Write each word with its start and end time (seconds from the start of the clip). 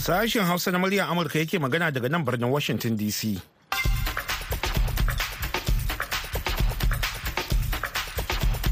Sashen 0.00 0.44
Hausa 0.48 0.70
na 0.70 0.78
muryar 0.78 1.08
Amurka 1.10 1.38
yake 1.38 1.58
magana 1.58 1.90
daga 1.92 2.08
nan 2.08 2.24
birnin 2.24 2.48
Washington 2.50 2.96
DC. 2.96 3.36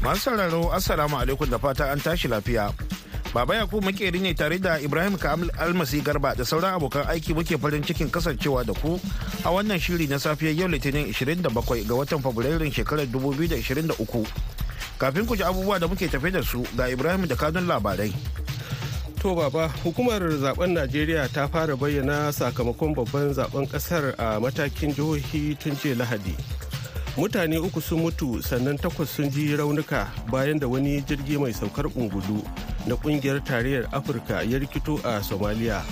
Masu 0.01 0.21
sauraro 0.21 0.73
Assalamu 0.73 1.19
alaikum 1.21 1.45
da 1.49 1.59
fata 1.59 1.91
an 1.91 1.99
tashi 1.99 2.27
lafiya. 2.27 2.73
Baba 3.31 3.53
Yakubu 3.61 3.81
makeri 3.85 4.19
ne 4.19 4.33
tare 4.33 4.57
da 4.57 4.79
Ibrahim 4.81 5.17
Almasi 5.61 6.01
Garba 6.01 6.33
da 6.35 6.41
sauran 6.43 6.73
abokan 6.73 7.05
aiki 7.05 7.35
muke 7.37 7.61
farin 7.61 7.83
cikin 7.85 8.09
kasancewa 8.09 8.65
da 8.65 8.73
ku 8.73 8.97
a 9.45 9.49
wannan 9.53 9.77
shiri 9.77 10.09
na 10.09 10.17
safiyar 10.17 10.57
yau 10.57 10.67
Litinin 10.67 11.13
27 11.13 11.45
ga 11.85 11.93
watan 11.93 12.23
Fabrairun 12.25 12.73
shekarar 12.73 13.05
2023. 13.05 14.25
Kafin 14.97 15.27
ku 15.29 15.35
ji 15.37 15.43
abubuwa 15.45 15.77
da 15.79 15.85
muke 15.87 16.09
tafe 16.09 16.31
da 16.33 16.41
su 16.41 16.65
ga 16.75 16.89
Ibrahim 16.89 17.27
da 17.29 17.35
kanun 17.35 17.67
labarai. 17.69 18.09
To 19.19 19.35
baba, 19.35 19.67
hukumar 19.83 20.21
zaɓen 20.31 20.73
Najeriya 20.79 21.27
ta 21.27 21.47
fara 21.47 21.75
bayyana 21.75 22.31
sakamakon 22.31 22.95
babban 22.95 23.33
zaɓen 23.35 23.67
ƙasar 23.67 24.15
a 24.17 24.39
matakin 24.39 24.95
jihohi 24.95 25.59
tun 25.59 25.75
jiya 25.75 25.95
Lahadi. 25.99 26.35
Mutane 27.17 27.59
uku 27.59 27.81
sun 27.81 27.99
mutu 27.99 28.39
sannan 28.41 28.77
takwas 28.79 29.09
sun 29.11 29.29
ji 29.29 29.51
raunuka 29.57 30.07
bayan 30.31 30.57
da 30.57 30.67
wani 30.69 31.01
jirgi 31.03 31.35
mai 31.37 31.51
saukar 31.51 31.91
ungulu 31.99 32.39
na 32.87 32.95
ƙungiyar 32.95 33.43
tarayyar 33.43 33.91
Afirka 33.91 34.39
ya 34.47 34.55
rikito 34.57 34.95
a 35.03 35.19
Somalia. 35.19 35.83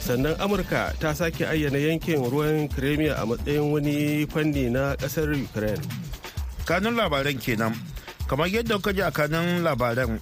Sannan 0.00 0.32
Amurka 0.40 0.96
ta 0.98 1.12
sake 1.12 1.44
ayyana 1.44 1.76
yankin 1.76 2.24
ruwan 2.32 2.64
Crimea 2.72 3.12
a 3.20 3.26
matsayin 3.26 3.70
wani 3.72 4.24
fanni 4.24 4.70
na 4.72 4.96
ƙasar 4.96 5.28
Ukraine. 5.36 5.84
Kanun 6.64 6.96
labaran 6.96 7.36
kenan. 7.36 7.76
Kamar 8.26 8.48
yadda 8.48 8.80
ka 8.80 8.92
ji 8.92 9.02
a 9.02 9.10
kanun 9.12 9.60
labaran 9.60 10.16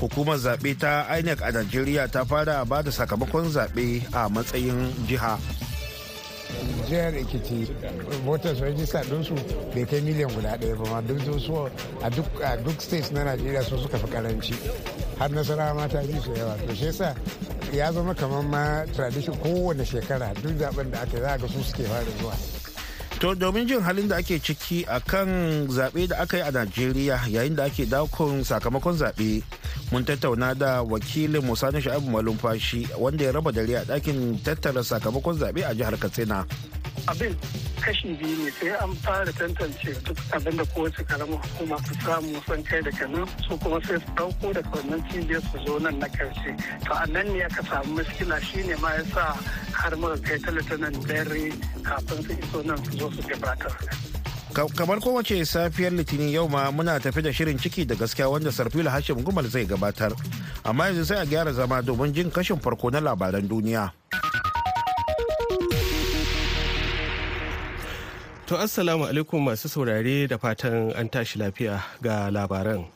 hukumar 0.00 0.36
zaɓe 0.38 0.78
ta 0.78 1.06
inec 1.18 1.40
a 1.42 1.50
najeriya 1.52 2.08
ta 2.10 2.24
fara 2.24 2.64
ba 2.64 2.82
da 2.82 2.90
sakamakon 2.90 3.50
zaɓe 3.50 4.02
a 4.12 4.28
matsayin 4.28 4.92
jiha. 5.08 5.38
Jihar 6.88 7.14
ekiti 7.14 7.68
voters 8.24 8.60
register 8.60 9.02
ɗinsu 9.04 9.34
bai 9.74 9.84
kai 9.84 10.00
miliyan 10.00 10.32
guda 10.34 10.56
ɗaya 10.56 10.76
ba 10.78 10.90
ma 10.90 11.00
duk 11.02 11.20
su 11.40 11.68
a 12.02 12.56
duk 12.56 12.80
states 12.80 13.10
na 13.10 13.24
najeriya 13.24 13.62
su 13.62 13.76
suka 13.78 13.98
fi 13.98 14.06
karanci 14.06 14.54
har 15.18 15.28
nasara 15.30 15.74
ma 15.74 15.86
ta 15.88 16.00
su 16.02 16.32
yawa. 16.32 16.56
To 16.66 16.74
shi 16.74 16.84
yasa 16.86 17.14
ya 17.72 17.92
zama 17.92 18.14
kamar 18.14 18.42
ma 18.42 18.84
tradition 18.94 19.36
kowane 19.36 19.84
shekara 19.84 20.32
duk 20.42 20.56
zaɓen 20.58 20.90
da 20.90 21.00
aka 21.02 21.20
za 21.20 21.36
ga 21.36 21.46
su 21.48 21.62
suke 21.62 21.82
fara 21.84 22.04
zuwa. 22.20 22.34
To 23.20 23.34
domin 23.34 23.66
jin 23.66 23.80
halin 23.82 24.06
da 24.08 24.16
ake 24.22 24.38
ciki 24.38 24.84
a 24.88 25.00
kan 25.00 25.66
zaɓe 25.68 26.06
da 26.08 26.16
aka 26.22 26.36
yi 26.38 26.42
a 26.46 26.50
Najeriya 26.54 27.18
yayin 27.28 27.56
da 27.56 27.64
ake 27.66 27.84
dakon 27.90 28.44
sakamakon 28.46 28.94
zaɓe 28.96 29.42
mun 29.92 30.04
tattauna 30.04 30.54
da 30.54 30.82
wakilin 30.82 31.42
Musani 31.42 31.80
Sha'abu 31.80 32.10
Malumfashi 32.10 32.88
wanda 32.98 33.24
ya 33.24 33.32
raba 33.32 33.52
dare 33.52 33.74
a 33.76 33.84
ɗakin 33.84 34.38
tattara 34.44 34.82
sakamakon 34.84 35.38
zaɓe 35.38 35.64
a 35.64 35.74
jihar 35.74 35.96
Katsina. 35.98 36.44
Abin 37.06 37.34
kashi 37.80 38.12
biyu 38.20 38.36
ne 38.44 38.50
sai 38.50 38.68
an 38.84 38.92
fara 39.00 39.32
tantance 39.32 39.92
duk 40.04 40.18
abin 40.36 40.56
da 40.58 40.64
kowace 40.64 41.02
karamar 41.08 41.40
hukuma 41.40 41.78
su 41.86 41.94
samu 42.04 42.40
san 42.46 42.62
kai 42.62 42.82
da 42.82 42.90
kanan 42.90 43.26
su 43.48 43.56
kuma 43.58 43.80
sai 43.86 43.96
su 43.98 44.12
ɗauko 44.16 44.52
da 44.54 44.60
wannan 44.72 45.00
cibiyar 45.10 45.42
su 45.52 45.58
zo 45.66 45.78
nan 45.78 45.98
na 45.98 46.06
ƙarshe 46.06 46.52
to 46.84 46.92
a 46.92 47.06
nan 47.06 47.26
ne 47.32 47.42
aka 47.44 47.62
samu 47.62 47.96
maskila 47.96 48.40
shine 48.42 48.76
ma 48.80 48.92
ya 48.92 49.04
sa 49.14 49.24
har 49.72 49.96
muka 49.96 50.18
kai 50.20 50.38
talatanan 50.38 50.92
dare 51.08 51.48
kafin 51.82 52.22
su 52.26 52.32
iso 52.36 52.62
nan 52.66 52.76
su 52.84 52.92
zo 52.98 53.10
su 53.10 53.22
gabatar. 53.28 54.17
Kamar 54.66 54.98
kowace 54.98 55.44
safiyar 55.46 55.92
litinin 55.92 56.30
yau 56.34 56.48
ma 56.48 56.70
muna 56.72 56.98
tafi 57.00 57.22
da 57.22 57.30
shirin 57.32 57.58
ciki 57.58 57.86
da 57.86 57.94
gaskiya 57.94 58.26
wanda 58.30 58.50
sarfila 58.50 58.90
hashim 58.90 59.22
gumal 59.22 59.46
zai 59.46 59.64
gabatar. 59.66 60.10
Amma 60.64 60.84
yanzu 60.90 61.04
sai 61.06 61.22
a 61.22 61.26
gyara 61.26 61.52
zama 61.54 61.82
domin 61.82 62.12
jin 62.12 62.30
kashin 62.30 62.58
farko 62.58 62.90
na 62.90 62.98
labaran 63.00 63.46
duniya. 63.46 63.92
To 68.46 68.56
assalamu 68.58 69.06
alaikum 69.06 69.44
masu 69.46 69.68
saurare 69.70 70.26
da 70.28 70.38
fatan 70.38 70.90
an 70.98 71.08
tashi 71.08 71.38
lafiya 71.38 71.78
ga 72.02 72.26
labaran. 72.30 72.86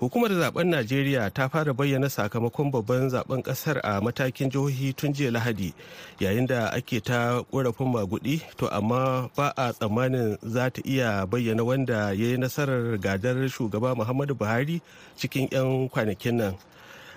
Hukumar 0.00 0.32
zaɓen 0.32 0.68
najeriya 0.72 1.30
ta 1.30 1.48
fara 1.48 1.72
bayyana 1.74 2.08
sakamakon 2.08 2.70
babban 2.72 3.10
zaɓen 3.12 3.42
ƙasar 3.42 3.80
a 3.84 4.00
matakin 4.00 4.48
jihohi 4.50 4.96
tun 4.96 5.12
jiya 5.12 5.30
lahadi 5.30 5.74
yayin 6.18 6.46
da 6.46 6.68
ake 6.72 7.04
ta 7.04 7.42
korafin 7.52 7.92
magudi 7.92 8.40
to 8.56 8.64
amma 8.72 9.28
ba 9.36 9.52
a 9.56 9.72
tsammanin 9.76 10.38
za 10.42 10.70
ta 10.70 10.80
iya 10.88 11.26
bayyana 11.28 11.64
wanda 11.64 12.16
ya 12.16 12.32
yi 12.32 12.36
nasarar 12.40 12.96
gadar 12.96 13.36
shugaba 13.52 13.92
muhammadu 13.94 14.32
buhari 14.34 14.80
cikin 15.20 15.52
'yan 15.52 15.88
kwanakin 15.92 16.34
nan. 16.36 16.54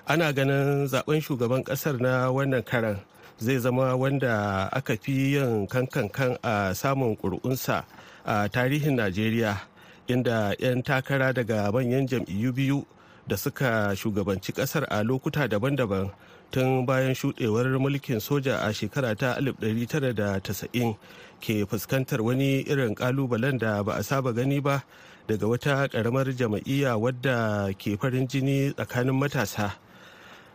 Ana 0.06 0.34
ganin 0.36 0.84
zaɓen 0.92 1.24
shugaban 1.24 1.64
ƙasar 1.64 1.96
na 2.04 2.28
wannan 2.36 2.66
karan 2.68 3.00
zai 3.40 3.60
zama 3.64 3.96
wanda 3.96 4.68
aka 4.74 4.98
fi 5.00 5.40
yin 5.40 5.68
kankan 5.72 6.36
a 6.44 6.76
samun 6.76 7.16
ƙuri'unsa 7.16 7.86
a 8.28 8.50
tarihin 8.52 9.00
najeriya. 9.00 9.72
Inda 10.08 10.56
'yan 10.60 10.84
takara 10.84 11.34
daga 11.34 11.72
manyan 11.72 12.08
jam'iyyu 12.08 12.52
biyu 12.54 12.80
da 13.28 13.38
suka 13.38 13.96
shugabanci 13.96 14.52
ƙasar 14.54 14.84
a 14.90 15.04
lokuta 15.04 15.48
daban-daban 15.48 16.12
tun 16.52 16.86
bayan 16.86 17.16
shudewar 17.16 17.66
mulkin 17.80 18.20
soja 18.20 18.62
a 18.62 18.70
shekara 18.74 19.16
ta 19.18 19.36
1990 19.40 20.96
ke 21.42 21.66
fuskantar 21.66 22.22
wani 22.22 22.64
irin 22.68 22.96
kalubalen 22.96 23.58
da 23.58 23.84
ba 23.84 23.94
a 23.98 24.04
saba 24.04 24.34
gani 24.34 24.60
ba 24.60 24.84
daga 25.28 25.48
wata 25.48 25.88
karamar 25.88 26.28
jam'iyya 26.36 27.00
wadda 27.00 27.72
ke 27.80 27.96
farin 27.96 28.28
jini 28.28 28.76
tsakanin 28.76 29.16
matasa. 29.16 29.83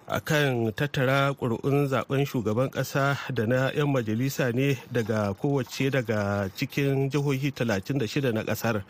Akan 0.08 0.72
tattara 0.72 1.36
ƙuri'un 1.36 1.84
zaɓen 1.88 2.24
shugaban 2.24 2.70
ƙasa 2.72 3.16
da 3.34 3.44
na 3.46 3.68
'yan 3.76 3.92
majalisa 3.92 4.48
ne 4.56 4.72
daga 4.90 5.34
kowace 5.36 5.90
daga 5.92 6.48
cikin 6.56 7.10
jihohi 7.12 7.52
36 7.52 8.32
na 8.32 8.40
ƙasar 8.42 8.82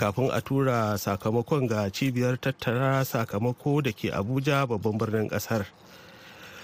kafin 0.00 0.30
a 0.32 0.40
tura 0.40 0.96
sakamakon 0.96 1.68
ga 1.68 1.90
cibiyar 1.92 2.40
tattara 2.40 3.04
sakamako 3.04 3.82
da 3.84 3.92
ke 3.92 4.08
abuja 4.08 4.64
babban 4.66 4.96
birnin 4.96 5.28
ƙasar. 5.28 5.66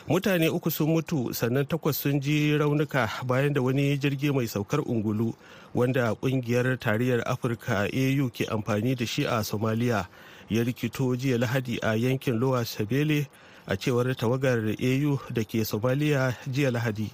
Mutane 0.09 0.49
uku 0.49 0.71
sun 0.71 0.89
mutu 0.89 1.35
sannan 1.37 1.69
takwas 1.69 2.01
sun 2.01 2.19
ji 2.21 2.57
raunuka 2.57 3.05
bayan 3.29 3.53
da 3.53 3.61
wani 3.61 3.99
jirgi 4.01 4.33
mai 4.33 4.49
saukar 4.49 4.81
ungulu 4.89 5.35
wanda 5.75 6.17
ƙungiyar 6.17 6.81
tarayyar 6.81 7.21
afirka 7.29 7.85
au 7.93 8.31
ke 8.33 8.49
amfani 8.49 8.97
da 8.97 9.05
shi 9.05 9.25
a 9.29 9.45
somalia 9.45 10.09
ya 10.49 10.65
rikito 10.65 11.13
jiya 11.13 11.37
lahadi 11.37 11.77
a 11.85 11.93
yankin 11.93 12.41
lowa 12.41 12.65
sabele 12.65 13.29
a 13.69 13.77
cewar 13.77 14.15
tawagar 14.17 14.59
au 14.65 15.21
da 15.31 15.45
ke 15.45 15.61
somaliya 15.65 16.33
jiya 16.49 16.71
lahadi. 16.73 17.11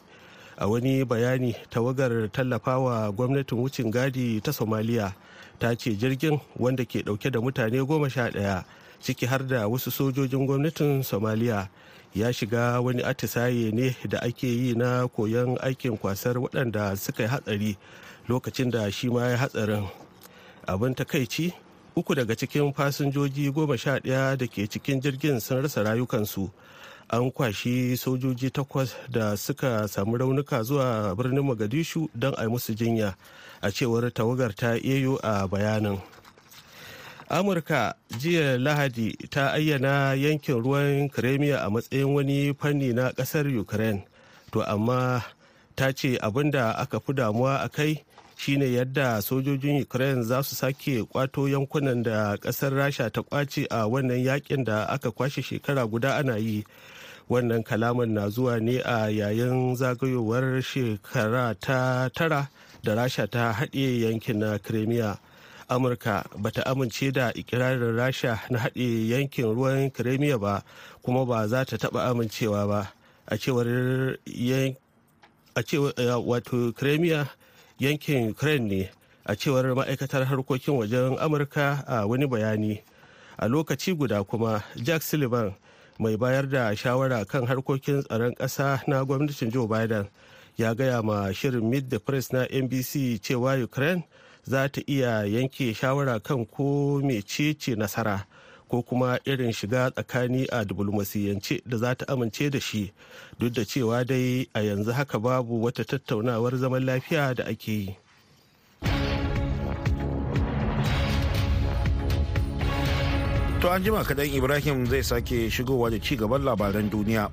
A 0.57 0.69
wani 0.69 1.05
bayani 1.05 1.57
tawagar 1.71 2.31
tallafawa 2.31 3.11
gwamnatin 3.13 3.59
wucin 3.59 3.91
gadi 3.91 4.41
ta 4.41 4.53
somaliya 4.53 5.13
ta 5.59 5.75
ce 5.75 5.91
jirgin 5.99 6.39
wanda 6.57 6.85
ke 6.85 7.03
ɗauke 7.03 7.31
da 7.31 7.41
mutane 7.41 7.83
goma 7.87 8.09
sha 8.09 8.31
ɗaya 8.31 8.65
ciki 9.03 9.27
har 9.27 9.43
da 9.47 9.67
wasu 9.69 9.91
sojojin 9.91 10.47
gwamnatin 10.47 11.03
somaliya 11.03 11.69
ya 12.15 12.33
shiga 12.33 12.81
wani 12.81 13.03
atisaye 13.03 13.73
ne 13.75 13.97
da 14.09 14.19
ake 14.23 14.47
yi 14.47 14.75
na 14.75 15.09
koyon 15.09 15.59
aikin 15.61 15.99
kwasar 15.99 16.39
waɗanda 16.39 16.97
suka 16.97 17.23
yi 17.23 17.29
hatsari 17.29 17.77
lokacin 18.29 18.71
da 18.71 18.91
shi 18.91 19.09
ma 19.11 19.27
ya 19.29 19.37
hatsarin. 19.37 19.89
Abin 20.67 20.95
takaici 20.95 21.53
uku 21.97 22.15
daga 22.15 22.35
cikin 22.37 22.73
fasinjoji 22.73 23.51
goma 23.51 23.79
sha 23.79 23.99
ɗaya 23.99 24.37
da 24.37 24.47
ke 24.47 24.67
cikin 24.69 25.01
jirgin 25.01 25.41
sun 25.41 25.63
rasa 25.63 25.83
rayukansu. 25.83 26.51
An 27.11 27.31
kwashi 27.31 27.97
sojoji 27.97 28.51
takwas 28.51 28.95
da 29.11 29.37
suka 29.37 29.89
samu 29.89 30.17
raunuka 30.19 30.63
zuwa 30.63 31.15
birnin 31.15 31.45
mogadishu 31.45 32.09
don 32.15 32.35
a 32.37 32.49
musu 32.49 32.75
jinya 32.75 33.15
a 33.63 33.71
cewar 33.71 34.11
tawagar 34.11 34.55
ta 34.57 34.75
iyo 34.77 35.21
a 35.23 35.47
bayanin. 35.49 36.01
Amurka 37.31 37.95
jiya 38.19 38.59
lahadi 38.59 39.17
ta 39.31 39.53
ayyana 39.53 40.15
yankin 40.15 40.63
ruwan 40.63 41.09
kremia 41.09 41.63
a 41.65 41.71
matsayin 41.71 42.15
wani 42.15 42.55
fanni 42.55 42.93
na 42.93 43.13
ƙasar 43.13 43.47
ukraine. 43.61 44.05
To 44.53 44.63
amma 44.63 45.23
ta 45.77 45.93
ce 45.93 46.19
abin 46.23 46.51
da 46.51 46.73
aka 46.79 47.01
fi 47.01 47.13
damuwa 47.13 47.59
a 47.63 47.69
kai 47.69 48.03
shine 48.37 48.73
yadda 48.73 49.23
sojojin 49.23 49.83
ukraine 49.83 50.23
za 50.23 50.43
su 50.43 50.55
sake 50.55 51.03
kwato 51.05 51.49
yankunan 51.49 52.03
da 52.03 52.37
ƙasar 52.37 52.73
rasha 52.75 53.11
ta 53.11 53.23
ƙwace 53.23 53.67
a 53.71 53.87
wannan 53.89 54.23
yaƙin 54.25 54.65
da 54.65 54.85
aka 54.89 55.11
kwashe 55.11 55.43
shekara 55.43 55.87
guda 55.87 56.17
ana 56.17 56.37
yi. 56.37 56.65
Wannan 57.31 57.63
kalaman 57.65 58.13
na 58.13 58.29
zuwa 58.29 58.61
ne 58.61 58.79
a 58.85 59.09
yayin 59.09 59.77
zagayowar 59.77 60.61
shekara 60.63 61.55
ta 61.61 62.09
tara 62.09 62.51
da 62.83 62.95
rasha 62.95 63.27
ta 63.31 63.53
haɗe 63.53 64.01
yankin 64.01 64.39
na 64.39 64.59
crimea. 64.59 65.19
Amurka 65.69 66.25
bata 66.39 66.63
amince 66.67 67.11
da 67.13 67.33
ikirarin 67.33 67.97
rasha 67.97 68.41
na 68.51 68.59
haɗe 68.59 69.09
yankin 69.09 69.45
ruwan 69.55 69.91
crimea 69.93 70.39
ba 70.39 70.63
kuma 71.03 71.25
ba 71.25 71.49
za 71.49 71.65
ta 71.65 71.77
taɓa 71.77 72.11
amincewa 72.11 72.67
ba. 72.69 72.93
A 73.27 73.37
cewar 73.39 74.19
wato 76.27 76.73
crimea 76.77 77.29
yankin 77.79 78.31
ukraine 78.31 78.69
ne 78.69 78.91
a 79.27 79.35
cewar 79.37 79.65
ma'aikatar 79.75 80.25
harkokin 80.25 80.75
wajen 80.79 81.19
amurka 81.19 81.85
a 81.87 82.07
wani 82.07 82.27
bayani. 82.27 82.81
A 83.39 83.49
lokaci 83.49 83.97
guda 83.97 84.23
kuma 84.25 84.63
jack 84.77 85.03
sullivan 85.03 85.55
mai 85.99 86.17
bayar 86.17 86.47
da 86.49 86.75
shawara 86.75 87.25
kan 87.27 87.47
harkokin 87.47 88.03
tsaron 88.05 88.35
ƙasa 88.35 88.83
na 88.87 89.05
gwamnatin 89.05 89.51
joe 89.51 89.67
biden 89.67 90.07
ya 90.57 90.75
gaya 90.75 91.03
ma 91.03 91.33
shirin 91.33 91.69
meet 91.71 91.91
the 91.91 91.99
press 91.99 92.33
na 92.33 92.47
nbc 92.47 93.19
cewa 93.23 93.57
ukraine 93.63 94.05
za 94.45 94.69
ta 94.69 94.81
iya 94.87 95.25
yanke 95.27 95.75
shawara 95.75 96.21
kan 96.21 96.45
ko 96.47 97.01
mecece 97.03 97.75
nasara. 97.77 98.27
Ko 98.75 98.83
kuma 98.83 99.19
irin 99.25 99.53
shiga 99.55 99.91
tsakani 99.95 100.47
a 100.51 100.65
diplomasiyance 100.65 101.63
da 101.67 101.77
za 101.79 101.95
ta 101.95 102.05
amince 102.11 102.51
da 102.51 102.59
shi 102.61 102.91
duk 103.39 103.53
da 103.55 103.63
cewa 103.65 104.03
dai 104.05 104.49
a 104.53 104.61
yanzu 104.67 104.91
haka 104.93 105.19
babu 105.19 105.63
wata 105.63 105.85
tattaunawar 105.85 106.57
zaman 106.59 106.83
lafiya 106.85 107.35
da 107.35 107.45
ake 107.47 107.73
yi 107.73 107.97
To 113.63 113.71
an 113.71 113.81
jima 113.83 114.03
kaɗan 114.05 114.29
Ibrahim 114.35 114.87
zai 114.87 115.03
sake 115.03 115.49
shigowa 115.51 115.91
da 115.91 115.99
ci 115.99 116.17
gaban 116.17 116.43
labaran 116.45 116.91
duniya. 116.91 117.31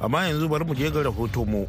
Amma 0.00 0.28
yanzu 0.28 0.46
bari 0.48 0.64
mu 0.64 0.74
je 0.78 0.90
ga 0.90 1.02
rahoto 1.02 1.42
mu. 1.48 1.66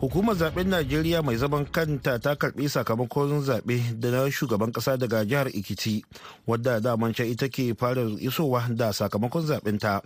Hukumar 0.00 0.34
zaɓen 0.36 0.68
Najeriya 0.72 1.22
mai 1.22 1.36
zaman 1.36 1.66
kanta 1.66 2.18
ta 2.18 2.34
karɓi 2.34 2.68
sakamakon 2.68 3.42
zaɓe 3.44 4.00
da 4.00 4.10
na 4.10 4.30
shugaban 4.30 4.72
ƙasa 4.72 4.96
daga 4.96 5.24
jihar 5.26 5.46
Ikiti, 5.52 6.02
wadda 6.46 6.80
daman 6.80 7.12
can 7.12 7.26
ita 7.26 7.48
ke 7.48 7.74
fara 7.78 8.00
isowa 8.16 8.64
da 8.74 8.92
sakamakon 8.92 9.44
zaɓen 9.46 9.78
ta. 9.78 10.00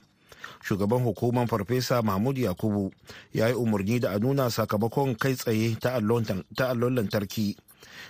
Shugaban 0.67 1.05
hukumar 1.05 1.47
Farfesa 1.47 2.03
Mahmud 2.03 2.37
Yakubu 2.37 2.91
ya 3.33 3.47
yi 3.49 3.55
umarni 3.55 4.01
da 4.01 4.15
a 4.15 4.19
nuna 4.19 4.51
sakamakon 4.51 5.15
kai 5.17 5.35
tsaye 5.35 5.79
ta 5.79 5.95
allon 5.95 6.25
lantarki. 6.97 7.55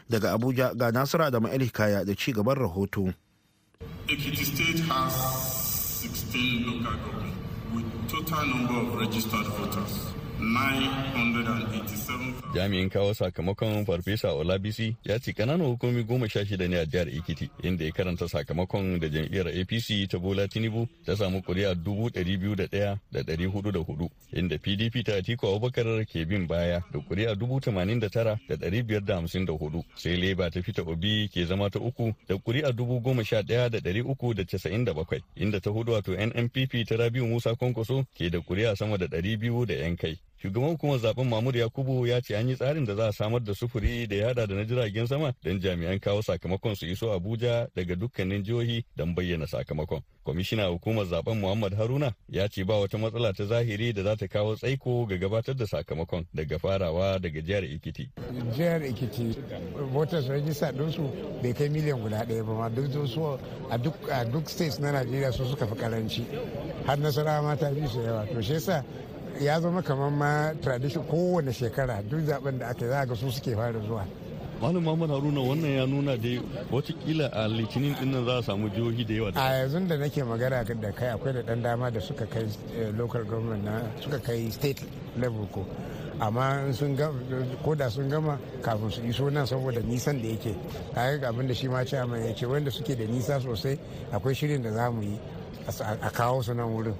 Daga 0.08 0.32
Abuja 0.38 0.72
ga 0.74 0.90
Nasira 0.90 1.30
da 1.30 1.38
Ma'ali 1.38 1.70
Kaya 1.70 2.02
da 2.04 2.14
ci 2.14 2.32
gaban 2.32 2.56
rahoto. 2.56 3.12
Ekiti 4.08 4.44
State 4.44 4.80
has 4.88 5.12
16 6.00 6.64
local 6.64 6.96
governments 6.96 7.36
with 7.74 8.08
total 8.08 8.46
number 8.46 8.74
of 8.80 8.98
registered 9.00 9.46
voters. 9.52 10.23
Jami'in 12.54 12.88
kawo 12.90 13.14
sakamakon 13.14 13.84
Farfesa 13.86 14.32
Olabisi 14.32 14.96
ya 15.04 15.18
ce 15.18 15.32
ƙananan 15.32 15.66
hukumi 15.66 16.04
goma 16.04 16.28
sha 16.28 16.44
shida 16.46 16.68
ne 16.68 16.76
a 16.78 16.86
jihar 16.86 17.08
Ekiti 17.08 17.50
inda 17.62 17.84
ya 17.84 17.90
karanta 17.92 18.28
sakamakon 18.28 19.00
da 19.00 19.08
jam'iyyar 19.08 19.48
APC 19.48 20.08
ta 20.08 20.18
Bola 20.18 20.46
Tinubu 20.48 20.86
ta 21.04 21.16
samu 21.16 21.42
kuri'a 21.42 21.74
dubu 21.74 22.08
ɗari 22.10 22.38
biyu 22.38 22.54
da 22.56 22.64
ɗaya 22.66 22.98
da 23.12 23.20
ɗari 23.22 23.46
huɗu 23.50 23.72
da 23.72 23.80
huɗu 23.80 24.08
inda 24.32 24.58
PDP 24.58 25.04
ta 25.04 25.12
Atiku 25.16 25.46
Abubakar 25.48 26.06
ke 26.06 26.24
bin 26.28 26.46
baya 26.46 26.80
da 26.92 27.00
kuri'a 27.00 27.34
dubu 27.34 27.60
tamanin 27.60 27.98
da 28.00 28.08
tara 28.08 28.38
da 28.48 28.54
ɗari 28.56 28.82
biyar 28.86 29.04
da 29.04 29.14
hamsin 29.16 29.44
da 29.44 29.52
huɗu 29.52 29.82
sai 29.96 30.16
Leba 30.16 30.50
ta 30.50 30.60
fita 30.62 30.82
Obi 30.86 31.28
ke 31.28 31.44
zama 31.46 31.70
ta 31.70 31.78
uku 31.80 32.14
da 32.28 32.36
kuri'a 32.38 32.72
dubu 32.72 33.00
goma 33.00 33.24
sha 33.24 33.42
ɗaya 33.42 33.68
da 33.70 33.78
ɗari 33.78 34.00
uku 34.06 34.34
da 34.34 34.44
casa'in 34.44 34.84
da 34.84 34.92
bakwai 34.94 35.20
inda 35.36 35.60
ta 35.60 35.70
huɗu 35.70 35.90
wato 35.92 36.12
NNPP 36.14 36.86
ta 36.86 36.96
Rabiu 36.96 37.26
Musa 37.26 37.54
Kwankwaso 37.56 38.06
ke 38.14 38.30
da 38.30 38.38
kuri'a 38.40 38.76
sama 38.76 38.96
da 38.96 39.06
ɗari 39.06 39.36
biyu 39.38 39.66
da 39.66 39.74
'yan 39.74 39.96
kai. 39.96 40.18
Shugaban 40.44 40.70
hukumar 40.70 40.98
zaɓen 40.98 41.28
mahmud 41.28 41.54
yakubu 41.56 42.06
ya 42.06 42.20
ce 42.20 42.36
an 42.36 42.48
yi 42.48 42.54
tsarin 42.56 42.84
da 42.84 42.94
za 42.94 43.06
a 43.08 43.12
samar 43.12 43.40
da 43.42 43.54
sufuri 43.54 44.06
da 44.06 44.16
ya 44.16 44.26
hada 44.28 44.46
da 44.46 44.54
na 44.54 44.64
jiragen 44.64 45.06
sama 45.06 45.32
don 45.42 45.58
jami'an 45.60 45.98
kawo 46.00 46.22
sakamakon 46.22 46.74
su 46.76 46.86
iso 46.86 47.12
abuja 47.12 47.66
daga 47.74 47.94
dukkanin 47.96 48.42
jihohi 48.44 48.84
don 48.96 49.14
bayyana 49.14 49.46
sakamakon. 49.46 50.02
Kwamishina 50.24 50.66
hukumar 50.66 51.06
zaɓen 51.06 51.40
muhammad 51.40 51.74
haruna 51.74 52.12
ya 52.28 52.48
ce 52.48 52.62
ba 52.64 52.76
wata 52.76 52.98
matsala 52.98 53.32
ta 53.32 53.44
zahiri 53.46 53.92
da 53.94 54.02
za 54.02 54.16
ta 54.16 54.26
kawo 54.28 54.54
tsaiko 54.56 55.06
ga 55.06 55.16
gabatar 55.16 55.56
da 55.56 55.66
sakamakon 55.66 56.26
daga 56.34 56.58
farawa 56.58 57.18
daga 57.18 57.40
jihar 57.40 57.64
ekiti. 57.64 58.10
Jihar 58.54 58.82
ekiti 58.82 59.36
voters 59.92 60.28
register 60.28 60.72
ɗinsu 60.74 61.08
bai 61.42 61.54
kai 61.54 61.68
miliyan 61.70 62.00
guda 62.02 62.24
ɗaya 62.24 62.44
ba 62.44 62.52
ma. 62.52 62.68
Duk 62.68 62.92
su 63.08 63.38
a 64.10 64.24
duk 64.24 64.48
states 64.50 64.78
na 64.78 64.92
najeriya 64.92 65.32
su 65.32 65.44
suka 65.46 65.66
fi 65.66 65.74
karanci. 65.74 66.24
Har 66.86 66.98
nasarawa 66.98 67.42
ma 67.42 67.56
ta 67.56 67.70
fi 67.72 67.86
su 67.88 68.00
yawa. 68.00 68.26
To 68.26 68.42
shi 68.42 68.52
yasa 68.52 68.84
ya 69.40 69.60
zama 69.60 69.82
kamar 69.82 70.10
ma 70.10 70.52
tradition 70.62 71.04
kowane 71.04 71.52
shekara 71.52 72.02
duk 72.08 72.20
zaɓen 72.20 72.58
da 72.58 72.66
aka 72.68 72.88
za 72.88 73.04
ga 73.06 73.14
su 73.14 73.30
suke 73.30 73.54
fara 73.54 73.80
zuwa. 73.80 74.04
Malam 74.60 74.84
Muhammad 74.84 75.10
Haruna 75.10 75.40
wannan 75.42 75.76
ya 75.76 75.86
nuna 75.86 76.16
dai 76.16 76.38
wataƙila 76.70 77.28
a 77.32 77.48
litinin 77.48 77.94
ɗin 77.96 78.06
nan 78.12 78.24
za 78.24 78.38
a 78.38 78.42
samu 78.42 78.68
jihohi 78.70 79.04
da 79.06 79.14
yawa. 79.14 79.28
A 79.34 79.60
yanzu 79.60 79.88
da 79.88 79.96
nake 79.96 80.22
magana 80.22 80.64
da 80.80 80.90
kai 80.92 81.08
akwai 81.12 81.32
da 81.34 81.42
dan 81.42 81.60
dama 81.62 81.90
da 81.90 82.00
suka 82.00 82.24
kai 82.26 82.46
local 82.96 83.24
government 83.24 83.64
na 83.64 83.82
suka 84.00 84.18
kai 84.20 84.48
state 84.50 84.80
level 85.16 85.46
ko. 85.52 85.66
Amma 86.20 86.72
sun 86.72 86.96
ko 87.64 87.74
da 87.74 87.88
sun 87.90 88.08
gama 88.08 88.38
kafin 88.62 88.90
su 88.92 89.00
iso 89.02 89.28
nan 89.30 89.44
saboda 89.46 89.82
nisan 89.84 90.22
da 90.22 90.28
yake. 90.28 90.54
Kaga 90.94 91.28
abin 91.32 91.48
da 91.48 91.52
shi 91.54 91.66
ma 91.68 91.82
ce 91.84 91.96
ya 91.96 92.32
ce 92.34 92.46
wanda 92.46 92.70
suke 92.70 92.96
da 92.96 93.04
nisa 93.04 93.40
sosai 93.40 93.76
akwai 94.12 94.34
shirin 94.34 94.62
da 94.62 94.70
za 94.72 94.88
mu 94.90 95.02
yi 95.02 95.18
a 95.66 96.10
kawo 96.10 96.40
su 96.42 96.54
nan 96.54 96.68
wurin. 96.72 96.94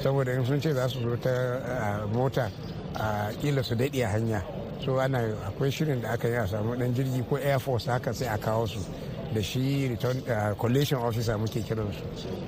Saboda 0.00 0.32
in 0.34 0.44
sun 0.44 0.60
ce 0.60 0.72
za 0.72 0.88
su 0.88 1.00
zo 1.00 1.16
ta 1.16 2.06
mota 2.12 2.50
a 2.94 3.30
kila 3.40 3.62
su 3.62 3.74
daɗe 3.74 4.02
a 4.04 4.08
hanya. 4.08 4.42
So 4.84 4.98
ana 4.98 5.18
akwai 5.46 5.70
shirin 5.70 6.00
da 6.00 6.10
aka 6.12 6.28
yi 6.28 6.34
a 6.36 6.46
samu 6.46 6.76
dan 6.76 6.94
jirgi 6.94 7.22
ko 7.28 7.36
air 7.36 7.58
force 7.58 7.86
haka 7.86 8.12
sai 8.12 8.26
a 8.32 8.38
kawo 8.38 8.66
su. 8.66 8.78
Da 9.34 9.40
shi 9.42 9.96
collation 10.56 10.98
officer 11.00 11.36
muke 11.36 11.60
kiransu. 11.62 12.02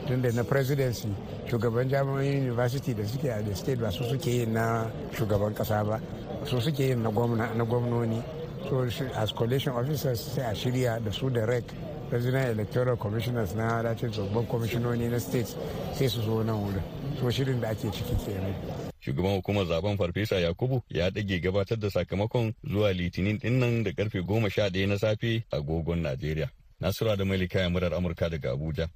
Tun 0.06 0.22
da 0.22 0.30
na 0.32 0.42
presidency 0.44 1.08
shugaban 1.46 1.88
jami'an 1.90 2.24
university 2.42 2.94
da 2.94 3.04
suke 3.04 3.24
a 3.28 3.54
state 3.56 3.78
ba 3.80 3.90
su 3.90 4.04
suke 4.04 4.26
yin 4.30 4.52
na 4.52 4.86
shugaban 5.12 5.54
kasa 5.54 5.84
ba. 5.84 6.00
Su 6.46 6.60
suke 6.60 6.80
yin 6.84 7.02
na 7.02 7.10
gwamnoni. 7.10 8.22
So 8.68 8.82
as 9.16 9.32
collation 9.32 9.72
officers 9.74 10.20
sai 10.20 10.50
a 10.50 10.54
shirya 10.54 11.02
da 11.02 11.10
su 11.10 11.28
da 11.30 11.44
rec 11.44 11.64
president 12.08 12.48
electoral 12.58 12.96
commissioners 12.96 13.54
na 13.54 13.82
dace 13.82 14.06
babban 14.08 14.46
kwamishinoni 14.46 15.08
na 15.10 15.18
states 15.18 15.56
sai 15.94 16.08
su 16.08 16.20
zo 16.22 16.42
nan 16.42 16.56
wurin. 16.56 16.99
So 17.20 17.30
shirin 17.30 17.60
da 17.60 17.68
ake 17.68 17.90
ciki 17.92 18.14
kenan. 18.24 18.54
Shugaban 19.00 19.34
hukumar 19.36 19.64
zaɓen 19.66 19.96
farfesa 19.98 20.36
yakubu 20.40 20.82
ya 20.88 21.10
dage 21.10 21.40
gabatar 21.40 21.78
da 21.78 21.90
sakamakon 21.90 22.54
zuwa 22.64 22.92
litinin 22.92 23.38
ɗin 23.38 23.52
nan 23.58 23.82
da 23.84 23.90
ƙarfe 23.92 24.22
goma 24.26 24.50
sha 24.50 24.68
ɗaya 24.68 24.88
na 24.88 24.96
safe 24.98 25.44
a 25.52 25.56
agogon 25.56 26.00
najeriya. 26.02 26.48
Nasura 26.80 27.16
da 27.16 27.24
mailika 27.24 27.68
murar 27.70 27.92
amurka 27.94 28.28
daga 28.30 28.52
abuja 28.52 28.88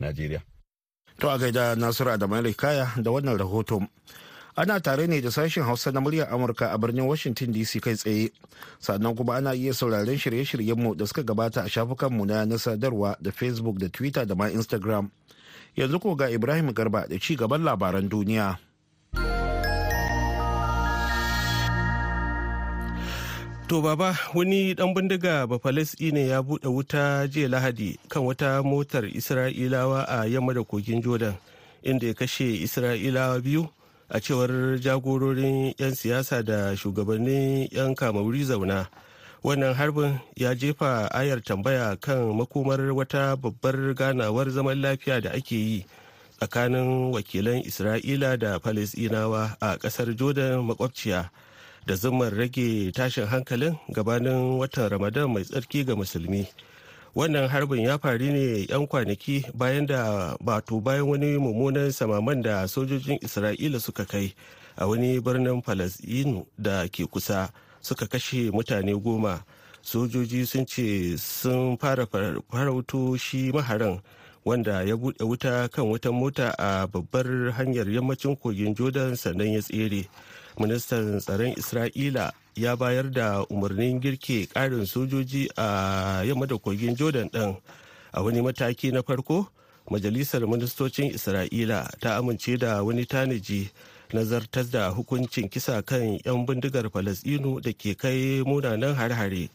najeriya. 0.00 0.42
To 1.18 1.28
a 1.30 1.38
gaida 1.38 1.74
nasura 1.76 2.18
da 2.18 2.26
mailika 2.26 2.92
da 3.02 3.10
wannan 3.10 3.38
rahoto. 3.38 3.88
Ana 4.56 4.80
tare 4.80 5.06
ne 5.06 5.20
da 5.20 5.28
sashen 5.30 5.64
hausa 5.64 5.90
na 5.92 6.00
muryar 6.00 6.28
amurka 6.32 6.72
a 6.74 6.78
birnin 6.78 7.06
washington 7.06 7.52
dc 7.52 7.80
kai 7.80 7.94
tsaye. 7.94 8.30
Sannan 8.78 9.16
kuma 9.16 9.36
ana 9.36 9.54
iya 9.54 9.72
sauraren 9.72 10.18
shirye-shiryenmu 10.18 10.96
da 10.96 11.06
suka 11.06 11.22
gabata 11.22 11.64
a 11.64 11.68
shafukanmu 11.68 12.26
na 12.26 12.44
sadarwa 12.58 13.16
da 13.22 13.30
facebook 13.30 13.78
da 13.78 13.88
twitter 13.88 14.26
da 14.26 14.34
ma 14.34 14.48
instagram. 14.50 15.10
Yanzu 15.76 15.98
ko 16.00 16.14
ga 16.14 16.30
ibrahim 16.30 16.72
garba 16.72 17.06
da 17.08 17.18
ci 17.18 17.36
gaban 17.36 17.62
labaran 17.64 18.08
duniya 18.08 18.58
To 23.70 23.78
baba 23.78 24.18
wani 24.34 24.74
dan 24.74 24.90
bindiga 24.94 25.46
ne 26.12 26.26
ya 26.26 26.42
buɗe 26.42 26.66
wuta 26.68 27.28
jiya 27.30 27.46
lahadi 27.48 27.98
kan 28.08 28.24
wata 28.26 28.62
motar 28.66 29.04
Isra'ilawa 29.06 30.02
a 30.10 30.26
yamma 30.26 30.52
da 30.54 30.64
kogin 30.66 31.00
Jordan 31.00 31.34
inda 31.84 32.06
ya 32.08 32.14
kashe 32.14 32.50
Isra'ilawa 32.66 33.38
biyu 33.40 33.70
a 34.10 34.18
cewar 34.18 34.50
jagororin 34.82 35.72
'yan 35.78 35.94
siyasa 35.94 36.42
da 36.42 36.74
shugabannin 36.74 37.70
'yan 37.70 37.94
kamari 37.94 38.42
zauna. 38.42 38.90
Wannan 39.42 39.74
harbin 39.74 40.18
ya 40.36 40.54
jefa 40.54 41.08
ayar 41.14 41.40
tambaya 41.42 41.96
kan 42.00 42.18
makomar 42.36 42.80
wata 42.92 43.36
babbar 43.36 43.94
ganawar 43.94 44.50
zaman 44.50 44.80
lafiya 44.80 45.20
da 45.20 45.30
ake 45.32 45.56
yi 45.56 45.86
tsakanin 46.38 47.12
wakilan 47.12 47.62
Isra'ila 47.64 48.38
da 48.38 48.58
Falasɗinawa 48.58 49.56
a 49.60 49.76
ƙasar 49.78 50.16
Jordan 50.16 50.60
makwabciya. 50.66 51.30
da 51.86 51.96
zumar 51.96 52.32
rage 52.36 52.92
tashin 52.92 53.26
hankalin 53.26 53.76
gabanin 53.88 54.58
watan 54.58 54.88
ramadan 54.90 55.32
mai 55.32 55.42
tsarki 55.44 55.84
ga 55.84 55.96
musulmi 55.96 56.46
wannan 57.14 57.48
harbin 57.48 57.84
ya 57.84 57.98
faru 57.98 58.30
ne 58.30 58.66
'yan 58.68 58.86
kwanaki 58.86 59.44
bayan 59.54 59.86
da 59.86 60.36
bato 60.44 60.80
bayan 60.80 61.08
wani 61.08 61.38
mummunan 61.38 61.90
samaman 61.92 62.42
da 62.42 62.68
sojojin 62.68 63.18
isra'ila 63.24 63.80
suka 63.80 64.04
kai 64.04 64.34
a 64.76 64.86
wani 64.86 65.20
birnin 65.20 65.62
falasɗinu 65.62 66.46
da 66.58 66.86
ke 66.88 67.06
kusa 67.08 67.48
suka 67.80 68.06
kashe 68.06 68.50
mutane 68.50 68.94
goma. 68.96 69.42
Sojoji 69.82 70.46
sun 70.46 70.66
ce 70.66 71.16
sun 71.16 71.76
fara 71.78 72.06
farauto 72.06 73.16
shi 73.18 73.52
maharan 73.52 74.00
wanda 74.44 74.82
ya 74.84 74.96
buɗe 74.96 75.24
wuta 75.24 75.68
kan 75.68 75.84
wata 75.88 76.12
mota 76.12 76.54
a 76.58 76.86
babbar 76.86 77.52
hanyar 77.56 77.88
yammacin 77.88 78.36
kogin 78.36 78.74
jordan 78.74 79.16
sannan 79.16 79.52
ya 79.52 79.60
tsere. 79.62 80.08
Ministan 80.58 81.20
tsaron 81.20 81.54
isra'ila 81.56 82.32
ya 82.54 82.76
bayar 82.76 83.10
da 83.10 83.44
umarnin 83.50 84.00
girke 84.00 84.46
karin 84.52 84.86
sojoji 84.86 85.48
a 85.56 86.22
yamma 86.24 86.46
da 86.46 86.56
kogin 86.58 86.96
jordan 86.96 87.28
ɗin. 87.30 87.56
A 88.12 88.22
wani 88.22 88.40
mataki 88.42 88.92
na 88.92 89.02
farko 89.02 89.46
majalisar 89.90 90.46
ministocin 90.46 91.10
isra'ila 91.14 91.88
ta 92.00 92.16
amince 92.18 92.56
da 92.58 92.82
wani 92.82 93.06
tanaji 93.06 93.70
nazartar 94.12 94.64
da 94.70 94.88
hukuncin 94.90 95.48
kisa 95.48 95.82
kan 95.82 96.18
'yan 96.24 96.46
bindigar 96.46 96.90
falasɗinu 96.90 97.60
da 97.62 97.72
ke 97.72 97.94
kai 97.94 98.42
munanan 98.46 98.94
har-hare 98.94 99.48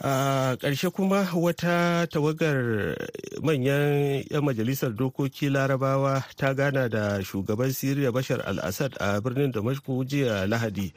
a 0.00 0.54
ƙarshe 0.56 0.90
kuma 0.94 1.26
wata 1.34 2.06
tawagar 2.06 2.94
manyan 3.42 4.22
'yan 4.30 4.42
majalisar 4.44 4.94
dokoki 4.94 5.50
larabawa 5.50 6.22
ta 6.36 6.54
gana 6.54 6.88
da 6.88 7.18
shugaban 7.22 7.72
siriya 7.74 8.12
bashar 8.12 8.38
al-assad 8.46 8.94
a 9.00 9.20
birnin 9.20 9.50
damashku 9.52 10.04
jiya 10.06 10.46
lahadi. 10.46 10.92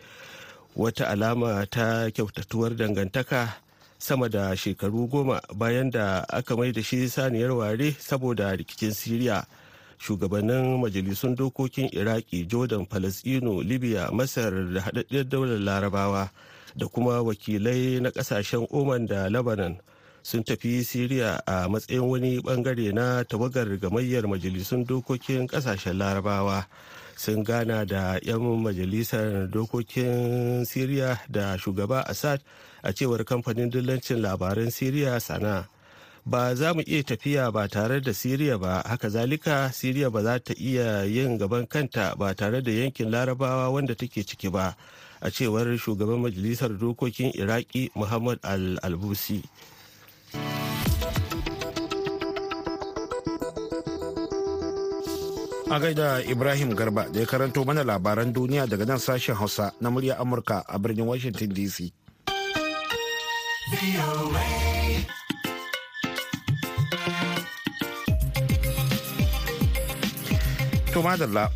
Wata 0.77 1.09
alama 1.09 1.65
ta 1.65 2.11
kyautatuwar 2.13 2.77
dangantaka 2.77 3.57
sama 3.97 4.29
da 4.29 4.53
shekaru 4.55 5.09
goma 5.09 5.41
bayan 5.57 5.89
da 5.89 6.23
aka 6.29 6.55
mai 6.55 6.71
da 6.71 6.81
shi 6.81 7.09
saniyar 7.09 7.57
ware 7.57 7.91
saboda 7.97 8.53
rikicin 8.55 8.93
siriya. 8.93 9.45
Shugabannin 10.01 10.81
majalisun 10.81 11.35
dokokin 11.35 11.89
iraki 11.93 12.45
jordan 12.49 12.85
falasino 12.89 13.61
libya 13.63 14.09
masar 14.11 14.51
da 14.73 14.81
haɗaɗɗiyar 14.81 15.29
daular 15.29 15.59
larabawa 15.59 16.31
da 16.75 16.87
kuma 16.87 17.21
wakilai 17.21 17.99
na 18.01 18.09
ƙasashen 18.09 18.67
oman 18.71 19.05
da 19.05 19.29
lebanon 19.29 19.77
sun 20.23 20.43
tafi 20.43 20.83
siriya 20.85 21.41
a 21.45 21.65
matsayin 21.69 22.05
wani 22.05 22.39
ɓangare 22.41 22.93
na 22.93 23.23
tawagar 23.25 23.67
gamayyar 23.81 24.27
majalisun 24.29 24.85
dokokin 24.85 25.47
ƙasashen 25.49 25.97
larabawa. 25.97 26.65
Sun 27.17 27.43
gana 27.43 27.85
da 27.85 28.17
'yan 28.21 28.39
majalisar 28.41 29.49
dokokin 29.49 30.65
siriya 30.65 31.19
da 31.29 31.57
shugaba 31.57 32.01
assad 32.09 32.41
a 32.83 32.93
cewar 32.93 33.23
kamfanin 33.25 33.69
dillancin 33.69 34.21
labaran 34.21 34.69
siriya 34.71 35.19
sana. 35.21 35.67
Ba 36.25 36.55
za 36.55 36.73
mu 36.73 36.81
iya 36.85 37.03
tafiya 37.03 37.51
ba 37.51 37.67
tare 37.67 38.01
da 38.01 38.13
siriya 38.13 38.57
ba. 38.57 38.81
Haka 38.85 39.09
zalika 39.09 39.71
siriya 39.73 40.09
ba 40.09 40.23
za 40.23 40.39
ta 40.39 40.53
iya 40.57 41.03
yin 41.05 41.37
gaban 41.37 41.67
kanta 41.67 42.15
ba 42.17 42.33
tare 42.35 42.61
da 42.61 42.71
yankin 42.71 43.09
larabawa 43.11 43.69
wanda 43.69 43.95
take 43.95 44.23
ciki 44.23 44.49
ba 44.51 44.75
a 45.21 45.29
cewar 45.31 45.65
shugaban 45.77 46.19
majalisar 46.21 46.69
dokokin 46.77 47.31
iraki 47.37 47.91
muhammad 47.95 48.39
al-albusi. 48.43 49.43
A 55.71 55.79
gaida 55.79 56.19
ibrahim 56.27 56.75
garba 56.75 57.07
da 57.07 57.19
ya 57.19 57.25
karanto 57.25 57.63
mana 57.63 57.83
labaran 57.83 58.33
duniya 58.33 58.67
daga 58.67 58.83
nan 58.85 58.99
sashen 58.99 59.35
hausa 59.35 59.71
na 59.79 59.87
murya 59.89 60.19
amurka 60.19 60.63
a 60.67 60.75
birnin 60.79 61.07
washington 61.07 61.47
dc 61.55 61.93
to 70.93 71.01
madalla. 71.01 71.49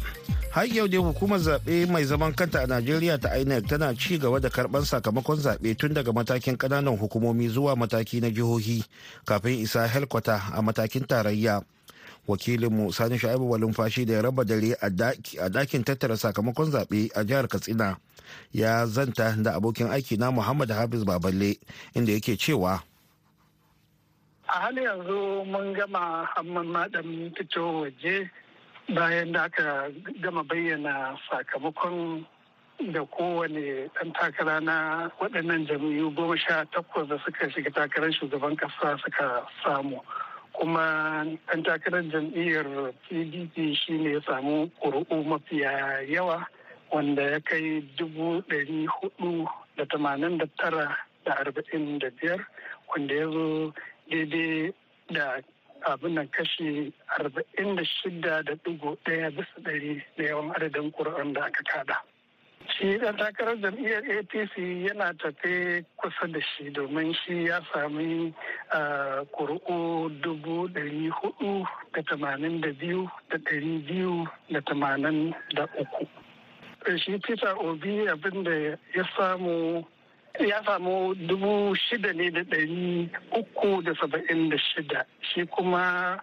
Har 0.52 0.66
yau 0.66 0.88
dai 0.88 0.98
hukumar 1.00 1.40
zaɓe 1.40 1.86
mai 1.92 2.04
zaman 2.06 2.34
kanta 2.34 2.60
a 2.64 2.68
najeriya 2.68 3.18
ta 3.22 3.30
inec 3.38 3.68
tana 3.68 3.94
ci 3.96 4.18
gaba 4.18 4.40
da 4.40 4.50
karɓar 4.50 4.86
sakamakon 4.86 5.38
zaɓe 5.38 5.76
tun 5.78 5.94
daga 5.94 6.14
matakin 6.14 6.58
ƙananan 6.58 6.98
hukumomi 6.98 7.50
zuwa 7.50 7.76
mataki 7.76 8.22
na 8.22 8.30
jihohi 8.32 8.84
kafin 9.26 9.60
isa 9.60 9.88
helkwata 9.88 10.42
a 10.56 10.62
matakin 10.62 11.04
tarayya. 11.08 11.62
Wakilinmu 12.28 12.94
sani 12.94 13.18
sha'ibu 13.20 13.52
walumfashi 13.52 14.06
da 14.06 14.14
ya 14.14 14.22
raba 14.22 14.44
dare 14.46 14.74
a 14.82 14.90
ɗakin 14.90 15.84
tattara 15.84 16.16
sakamakon 16.18 16.72
zaɓe 16.72 17.12
a 17.16 17.24
jihar 17.24 17.48
katsina 17.48 17.98
ya 18.54 18.86
zanta 18.88 19.36
da 19.44 19.54
abokin 19.56 19.88
aiki 19.92 20.18
na 20.18 20.32
muhammad 20.32 20.70
hafiz 20.72 21.04
baballe 21.04 21.58
inda 21.94 22.12
yake 22.14 22.38
cewa 22.38 22.82
a 24.48 24.60
hali 24.60 24.84
yanzu 24.84 25.46
mun 25.46 25.74
gama 25.74 26.26
hamman 26.36 26.68
maɗan 26.68 27.32
fito 27.38 27.82
waje 27.82 28.30
bayan 28.90 29.32
da 29.34 29.44
aka 29.44 29.90
gama 30.22 30.44
bayyana 30.44 31.18
sakamakon 31.30 32.26
da 32.94 33.02
kowane 33.06 33.90
ɗan 33.96 34.14
takara 34.14 34.60
na 34.62 35.10
waɗannan 35.20 35.66
jam'iyyu 35.68 36.12
goma 36.16 36.38
sha 36.38 36.66
takwas 36.72 37.08
da 37.08 37.18
suka 37.26 37.50
shiga 37.50 37.72
takarar 37.72 38.12
shugaban 38.14 38.56
ƙasa 38.58 38.98
suka 39.02 39.48
samu. 39.64 40.00
Kuma 40.54 41.26
ɗan 41.48 41.64
takarar 41.64 42.04
jam'iyyar 42.12 42.94
pdp 43.10 43.76
shine 43.76 44.12
ya 44.14 44.20
samu 44.22 44.70
ƙuri'u 44.82 45.24
mafiya 45.26 46.06
yawa 46.08 46.46
wanda 46.92 47.24
ya 47.32 47.40
kai 47.40 47.82
dubu 47.98 48.42
ɗari 48.46 48.86
huɗu 48.86 49.48
da 49.78 49.86
tamanin 49.86 50.38
da 50.38 50.46
tara 50.60 50.98
da 51.26 51.34
arba'in 51.42 52.00
da 52.00 52.10
biyar 52.22 52.46
wanda 52.92 53.16
ya 53.16 53.32
zo 53.32 53.74
daidai 54.12 54.74
da 55.10 55.42
abin 55.86 56.14
nan 56.16 56.28
kashi 56.30 56.94
arba'in 57.20 57.76
da 57.76 57.84
shida 57.84 58.44
da 58.46 58.54
ɗigo 58.64 58.98
ɗaya 59.06 59.30
bisa 59.32 59.58
ɗari 59.64 60.04
da 60.18 60.24
yawan 60.24 60.52
adadin 60.56 60.92
ƙuri'un 60.92 61.34
da 61.34 61.46
aka 61.46 61.64
kada. 61.64 61.98
Shi 62.74 62.98
ɗan 62.98 63.18
takarar 63.18 63.56
jam'iyyar 63.62 64.04
APC 64.20 64.58
yana 64.90 65.14
tafe 65.18 65.86
kusa 65.98 66.28
da 66.28 66.40
shi 66.42 66.70
domin 66.72 67.14
shi 67.14 67.46
ya 67.46 67.62
sami 67.74 68.34
ƙuri'u 69.38 70.10
dubu 70.22 70.68
ɗari 70.68 71.10
huɗu 71.10 71.66
da 71.94 72.02
tamanin 72.02 72.62
da 72.62 72.72
biyu 72.74 73.10
da 73.30 73.38
ɗari 73.38 73.86
biyu 73.88 74.26
da 74.50 74.60
tamanin 74.62 75.34
da 75.56 75.64
uku. 75.80 76.08
Shi 76.98 77.18
Peter 77.20 77.56
Obi 77.60 78.08
abin 78.08 78.44
da 78.44 78.52
ya 78.94 79.04
samu 79.18 79.86
ya 80.40 80.64
samu 80.66 81.16
dubu 81.16 81.76
shida 81.76 82.14
ne 82.14 82.30
da 82.32 82.42
ɗari 82.44 83.10
uku 83.32 83.82
da 83.84 83.94
saba'in 83.96 84.50
da 84.50 84.58
shida. 84.58 85.06
Shi 85.22 85.46
kuma 85.46 86.20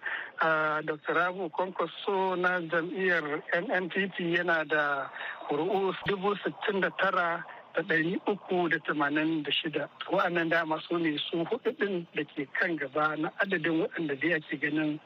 dr 0.85 1.17
abu 1.19 1.49
kwankwaso 1.49 2.35
na 2.37 2.59
jam'iyyar 2.61 3.41
nnpp 3.61 4.19
yana 4.19 4.63
da 4.65 5.09
ƙuri'u 5.49 5.93
dubu 6.05 6.35
sittin 6.43 6.81
da 6.81 6.89
tara 6.97 7.43
da 7.75 7.81
ɗari 7.81 8.19
uku 8.27 8.69
da 8.69 8.77
tamanin 8.79 9.43
da 9.43 9.51
shida. 9.51 9.89
Wa'annan 10.11 10.49
dama 10.49 10.79
su 10.87 10.97
ne 10.97 11.17
su 11.17 11.37
huɗu 11.43 12.05
da 12.13 12.23
ke 12.23 12.47
kan 12.59 12.75
gaba 12.77 13.15
na 13.17 13.29
adadin 13.41 13.81
waɗanda 13.81 14.15
dai 14.19 14.33
ake 14.33 14.57
ganin 14.59 14.99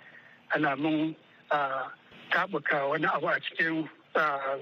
alamun 0.55 1.15
taɓuka 2.31 2.89
wani 2.89 3.05
abu 3.05 3.27
a 3.27 3.39
cikin 3.39 3.87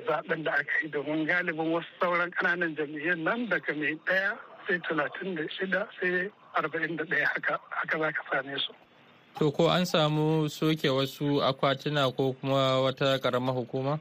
zaɓen 0.08 0.44
da 0.44 0.52
aka 0.52 0.72
yi 0.84 0.90
domin 0.90 1.26
galibin 1.26 1.72
wasu 1.72 1.88
sauran 2.00 2.32
ƙananan 2.32 2.76
jam'iyyar 2.76 3.18
nan 3.18 3.50
daga 3.50 3.74
mai 3.76 3.96
ɗaya 4.06 4.38
sai 4.68 4.80
talatin 4.80 5.36
da 5.36 5.44
shida 5.48 5.88
sai 6.00 6.30
arba'in 6.56 6.96
da 6.98 7.04
ɗaya 7.04 7.26
haka 7.34 7.60
haka 7.70 8.00
za 8.00 8.12
ka 8.12 8.22
same 8.32 8.58
su. 8.60 8.74
To 9.40 9.52
ko 9.52 9.68
an 9.70 9.86
samu 9.86 10.50
soke 10.50 10.88
wasu 10.90 11.42
akwatuna 11.44 12.12
ko 12.16 12.34
kuma 12.40 12.82
wata 12.82 13.20
karamar 13.20 13.56
hukuma? 13.56 14.00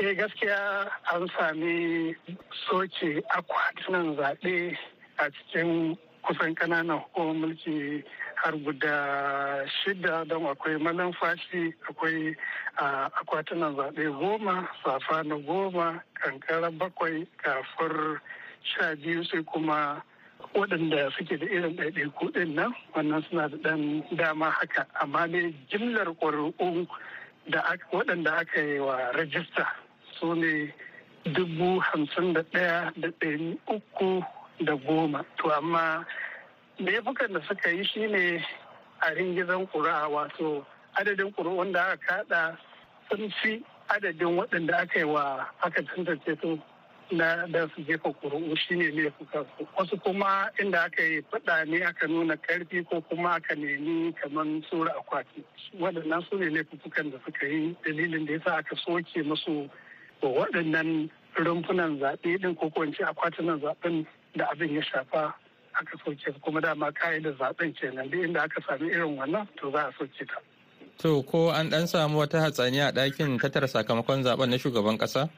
Eh 0.00 0.14
gaskiya 0.14 0.88
an 1.12 1.28
sami 1.38 2.14
soke 2.70 3.22
akwatunan 3.36 4.16
zaɓe 4.16 4.76
a 5.18 5.30
cikin 5.30 5.96
kusan 6.22 6.54
ƙananan 6.54 6.98
hukumar 7.02 7.34
mulki 7.34 8.04
har 8.42 8.52
guda 8.58 9.64
shida 9.82 10.24
don 10.28 10.46
akwai 10.46 10.76
malamfashi 10.78 11.74
akwai 11.88 12.34
akwatunan 13.20 13.76
zaɓe 13.76 14.04
goma 14.18 14.68
safa 14.84 15.22
na 15.22 15.36
goma 15.38 16.02
kankara 16.14 16.70
bakwai 16.70 17.26
kafar 17.42 18.20
sha 18.62 18.96
biyu 18.96 19.24
sai 19.24 19.42
kuma 19.44 20.02
waɗanda 20.54 21.10
suke 21.16 21.36
da 21.38 21.46
irin 21.46 21.76
ɗaiɗaiku 21.76 22.32
ɗin 22.34 22.54
nan 22.54 22.74
wannan 22.94 23.22
suna 23.30 23.48
da 23.48 23.56
ɗan 23.56 24.02
dama 24.16 24.50
haka. 24.50 24.86
Amma 25.00 25.28
dai 25.28 25.54
jimlar 25.70 26.06
ƙwararru 26.18 26.86
da 27.48 27.62
waɗanda 27.92 28.30
aka 28.40 28.60
yi 28.60 28.78
wa 28.80 28.96
rajista 29.14 29.66
su 30.18 30.34
ne 30.34 30.74
dubu 31.24 31.78
hamsin 31.80 32.32
da 32.32 32.42
ɗaya 32.42 32.92
da 32.96 33.08
ɗari 33.08 33.58
uku 33.68 34.22
da 34.60 34.74
goma. 34.76 35.24
To 35.38 35.50
amma 35.52 36.04
laifukan 36.84 37.32
da 37.32 37.40
suka 37.48 37.70
yi 37.70 37.84
shine 37.84 38.44
a 39.00 39.10
ringizan 39.14 39.66
ƙuri'a 39.70 40.08
wato 40.10 40.64
adadin 40.98 41.32
ƙuri'un 41.32 41.72
da 41.72 41.92
aka 41.92 42.06
kaɗa 42.24 42.56
sun 43.10 43.30
fi 43.42 43.64
adadin 43.88 44.36
waɗanda 44.36 44.74
aka 44.82 44.98
yi 44.98 45.04
wa 45.04 45.46
aka 45.62 45.82
tantance 45.82 46.38
su 46.40 46.58
na 47.10 47.46
da 47.46 47.68
su 47.74 47.82
jefa 47.82 48.10
ƙuri'u 48.22 48.56
shine 48.56 48.90
laifukan 48.90 49.46
su. 49.58 49.66
Wasu 49.78 49.96
kuma 50.02 50.50
inda 50.60 50.84
aka 50.84 51.02
yi 51.02 51.20
faɗa 51.30 51.66
ne 51.68 51.82
aka 51.84 52.06
nuna 52.08 52.36
ƙarfi 52.36 52.84
ko 52.88 53.00
kuma 53.02 53.30
aka 53.36 53.54
nemi 53.54 54.12
kamar 54.14 54.44
tsura 54.68 54.92
akwati. 54.98 55.44
Waɗannan 55.78 56.28
su 56.30 56.38
ne 56.38 56.46
laifukan 56.50 57.10
da 57.12 57.18
suka 57.24 57.46
yi 57.46 57.76
dalilin 57.84 58.26
da 58.26 58.32
yasa 58.32 58.56
aka 58.58 58.76
soke 58.76 59.22
musu 59.24 59.68
waɗannan 60.22 61.10
rumfunan 61.36 61.98
zaɓe 62.00 62.38
ɗin 62.40 62.56
ko 62.58 62.70
ko 62.70 62.82
akwatunan 62.82 63.60
zaɓen 63.60 64.06
da 64.36 64.46
abin 64.50 64.74
ya 64.74 64.82
shafa. 64.82 65.34
Aka 65.80 65.96
soke 66.04 66.32
kuma 66.40 66.60
dama 66.60 66.92
ka'idar 66.92 67.32
zaɓen 67.38 67.74
kenan 67.78 68.10
duk 68.10 68.22
inda 68.24 68.42
aka 68.42 68.60
sami 68.68 68.88
irin 68.90 69.16
wannan 69.16 69.46
to 69.56 69.70
za 69.70 69.88
a 69.88 69.92
soke 69.98 70.24
ta. 70.26 70.38
To 71.02 71.22
ko 71.22 71.50
an 71.50 71.70
dan 71.70 71.86
samu 71.86 72.18
wata 72.20 72.38
hatsani 72.40 72.80
a 72.80 72.92
ɗakin 72.92 73.38
tattara 73.40 73.66
sakamakon 73.68 74.22
zaɓen 74.24 74.50
na 74.50 74.56
shugaban 74.58 74.98
ƙasa? 74.98 75.28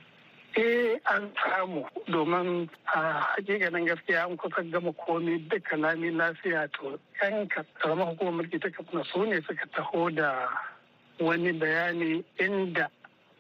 Eh 0.57 0.99
an 1.11 1.33
samu 1.43 1.85
domin 2.07 2.69
a 2.95 3.01
hakikanin 3.35 3.87
gaskiya 3.87 4.25
an 4.31 4.37
kusa 4.37 4.63
gama 4.71 4.93
komi 4.93 5.39
duka 5.49 5.77
lami 5.77 6.11
lafiya 6.11 6.69
to 6.73 6.99
yan 7.23 7.49
karamar 7.49 8.07
hukumar 8.15 8.33
mulki 8.45 8.61
ta 8.61 8.69
kafin 8.71 9.03
su 9.13 9.25
ne 9.27 9.41
suka 9.47 9.67
taho 9.75 10.11
da 10.15 10.49
wani 11.21 11.53
bayani 11.53 12.25
inda 12.39 12.89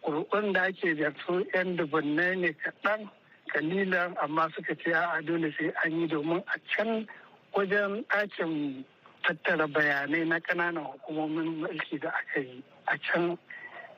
kurkun 0.02 0.52
da 0.52 0.62
ake 0.66 0.94
da 0.98 1.10
su 1.26 1.44
yan 1.54 1.76
dubunnai 1.76 2.36
ne 2.36 2.50
kaɗan 2.52 3.08
kalilan 3.54 4.14
amma 4.22 4.50
suka 4.54 4.74
ce 4.74 4.90
a 4.92 5.22
dole 5.22 5.52
sai 5.58 5.70
an 5.84 6.00
yi 6.00 6.06
domin 6.08 6.42
a 6.46 6.58
can 6.76 7.06
wajen 7.54 8.04
ɗakin 8.10 8.84
tattara 9.22 9.66
bayanai 9.66 10.26
na 10.26 10.38
ƙananan 10.40 10.84
hukumomin 10.84 11.60
mulki 11.62 11.98
da 12.00 12.08
aka 12.10 12.40
yi 12.40 12.62
a 12.88 12.98
can. 12.98 13.38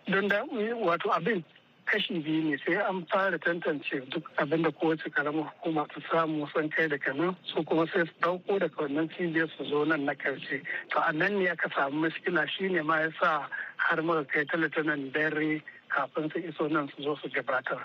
Don 0.09 0.29
da 0.29 0.45
wato 0.45 1.11
abin 1.11 1.43
kashi 1.87 2.19
biyu 2.25 2.51
ne 2.51 2.57
sai 2.67 2.75
an 2.83 3.07
fara 3.11 3.39
tantance 3.39 3.95
duk 4.11 4.25
abin 4.39 4.63
da 4.63 4.71
kowace 4.71 5.09
karamar 5.11 5.47
hukuma 5.55 5.87
ta 5.89 6.01
samu 6.11 6.47
san 6.55 6.69
kai 6.69 6.89
daga 6.89 7.13
nan 7.15 7.37
su 7.47 7.63
kuma 7.65 7.87
sai 7.87 8.05
su 8.07 8.13
ɗauko 8.23 8.59
daga 8.59 8.83
wannan 8.83 9.09
cibiyar 9.15 9.49
su 9.57 9.65
zo 9.65 9.85
nan 9.85 10.05
na 10.05 10.13
ƙarshe 10.15 10.63
to 10.91 10.99
a 11.01 11.13
nan 11.13 11.39
ne 11.39 11.49
aka 11.49 11.69
samu 11.75 12.03
mashkila 12.09 12.47
shine 12.49 12.83
ma 12.85 13.01
ya 13.01 13.11
sa 13.21 13.49
har 13.77 14.03
muka 14.03 14.25
kai 14.25 14.45
talatanan 14.45 15.13
dare 15.13 15.63
kafin 15.89 16.31
su 16.33 16.39
iso 16.39 16.69
nan 16.71 16.89
su 16.97 17.03
zo 17.03 17.17
su 17.23 17.29
gabatar. 17.29 17.81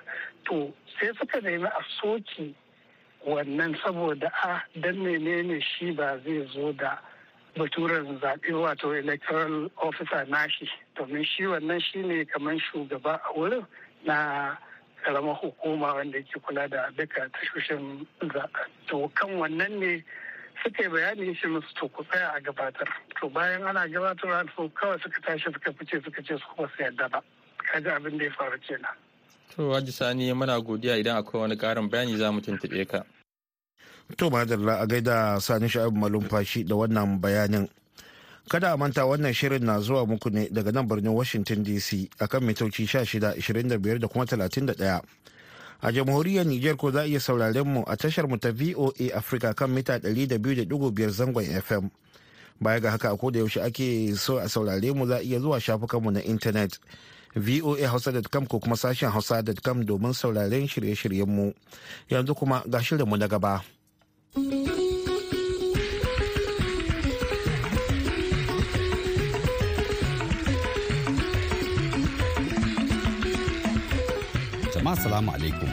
To 0.45 0.73
sai 0.99 1.11
suka 1.19 1.41
nemi 1.41 1.65
a 1.65 1.81
soki 2.01 2.55
wannan 3.27 3.77
saboda 3.83 4.31
a 4.43 4.61
dan 4.79 4.97
menene 4.97 5.61
shi 5.61 5.91
ba 5.91 6.19
zai 6.25 6.47
zo 6.53 6.71
da 6.73 6.97
baturen 7.55 8.19
zaɓe 8.21 8.53
wato 8.53 8.93
electoral 8.97 9.69
officer 9.77 10.25
nashi? 10.27 10.69
Domin 10.95 11.25
shi 11.25 11.43
wannan 11.43 11.81
shine 11.81 12.25
kamar 12.25 12.55
shugaba 12.59 13.19
a 13.27 13.33
wurin 13.37 13.65
na 14.05 14.55
karamar 15.05 15.35
hukuma 15.41 15.93
wanda 15.95 16.21
ke 16.21 16.39
kula 16.41 16.69
da 16.69 16.89
duka 16.97 17.29
tashoshin 17.29 18.05
zaɓen 18.21 18.67
to 18.87 19.09
kan 19.15 19.29
wannan 19.37 19.79
ne 19.79 20.03
suka 20.63 20.83
yi 20.83 20.89
bayani 20.89 21.35
shi 21.37 21.47
musu 21.47 21.73
to 21.75 21.89
ku 21.89 22.03
tsaya 22.05 22.33
a 22.37 22.41
gabatar. 22.41 22.87
To 23.19 23.29
bayan 23.29 23.63
ana 23.63 23.87
gabatarwa 23.87 24.45
to 24.55 24.69
kawai 24.69 25.01
suka 25.01 25.21
tashi 25.21 25.45
suka 25.53 25.73
fice 25.73 26.03
suka 26.03 26.21
ce 26.23 26.37
su 26.37 26.45
kuma 26.55 26.69
su 26.77 26.83
yadda 26.83 27.09
ba. 27.11 27.21
Kaji 27.71 27.89
abin 27.89 28.17
da 28.17 28.25
ya 28.25 28.31
faru 28.31 28.59
kenan 28.59 28.95
To 29.55 29.71
Haji 29.73 29.91
Sani 29.91 30.33
muna 30.33 30.59
godiya 30.61 30.97
idan 30.97 31.17
akwai 31.17 31.41
wani 31.41 31.55
ƙarin 31.57 31.89
bayani 31.89 32.17
za 32.17 32.31
mu 32.31 32.39
tuntuɓe 32.41 32.87
ka. 32.87 33.03
To 34.17 34.29
madalla 34.29 34.79
a 34.81 34.87
gaida 34.87 35.39
sani 35.41 35.67
sha'ib 35.67 35.93
malumfashi 35.95 36.63
da 36.65 36.75
wannan 36.75 37.19
bayanin. 37.21 37.67
Kada 38.49 38.71
a 38.73 38.77
manta 38.77 39.01
wannan 39.05 39.33
shirin 39.33 39.63
na 39.65 39.79
zuwa 39.79 40.05
muku 40.07 40.29
ne 40.31 40.47
daga 40.49 40.71
nan 40.71 40.87
birnin 40.87 41.11
Washington 41.13 41.63
DC 41.63 42.09
akan 42.19 42.43
mitoci 42.47 42.87
16, 42.87 43.35
25 43.39 43.99
da 43.99 44.07
kuma 44.07 44.25
31. 44.25 45.01
A 45.83 45.91
jamhuriyar 45.91 46.45
Nijar 46.45 46.77
ko 46.77 46.91
za 46.91 47.01
a 47.01 47.05
iya 47.07 47.19
sauraren 47.19 47.67
mu 47.67 47.83
a 47.87 47.97
tashar 47.97 48.27
mu 48.29 48.37
ta 48.37 48.51
VOA 48.51 49.11
Africa 49.15 49.53
kan 49.53 49.69
mita 49.71 49.99
200.5 49.99 51.09
zangon 51.11 51.43
FM. 51.61 51.89
Baya 52.61 52.79
ga 52.79 52.91
haka 52.91 53.11
a 53.11 53.17
koda 53.17 53.39
yaushe 53.39 53.59
ake 53.63 54.15
so 54.15 54.37
a 54.37 54.47
saurare 54.47 54.95
mu 54.95 55.07
za 55.07 55.17
a 55.19 55.23
iya 55.23 55.39
zuwa 55.39 55.59
shafukanmu 55.59 56.11
na 56.11 56.21
intanet. 56.23 56.79
voahausa.com 57.35 58.45
ko 58.47 58.59
kuma 58.59 58.75
sashen 58.75 59.09
hausa.com 59.11 59.83
domin 59.85 60.13
sauraren 60.13 60.67
shirye-shiryenmu. 60.67 61.53
Yanzu 62.09 62.35
kuma 62.35 62.63
ga 62.67 62.79
shirinmu 62.83 63.17
na 63.17 63.27
gaba. 63.27 63.61
jama'a 74.81 74.95
salamu 75.03 75.31
alaikum. 75.31 75.69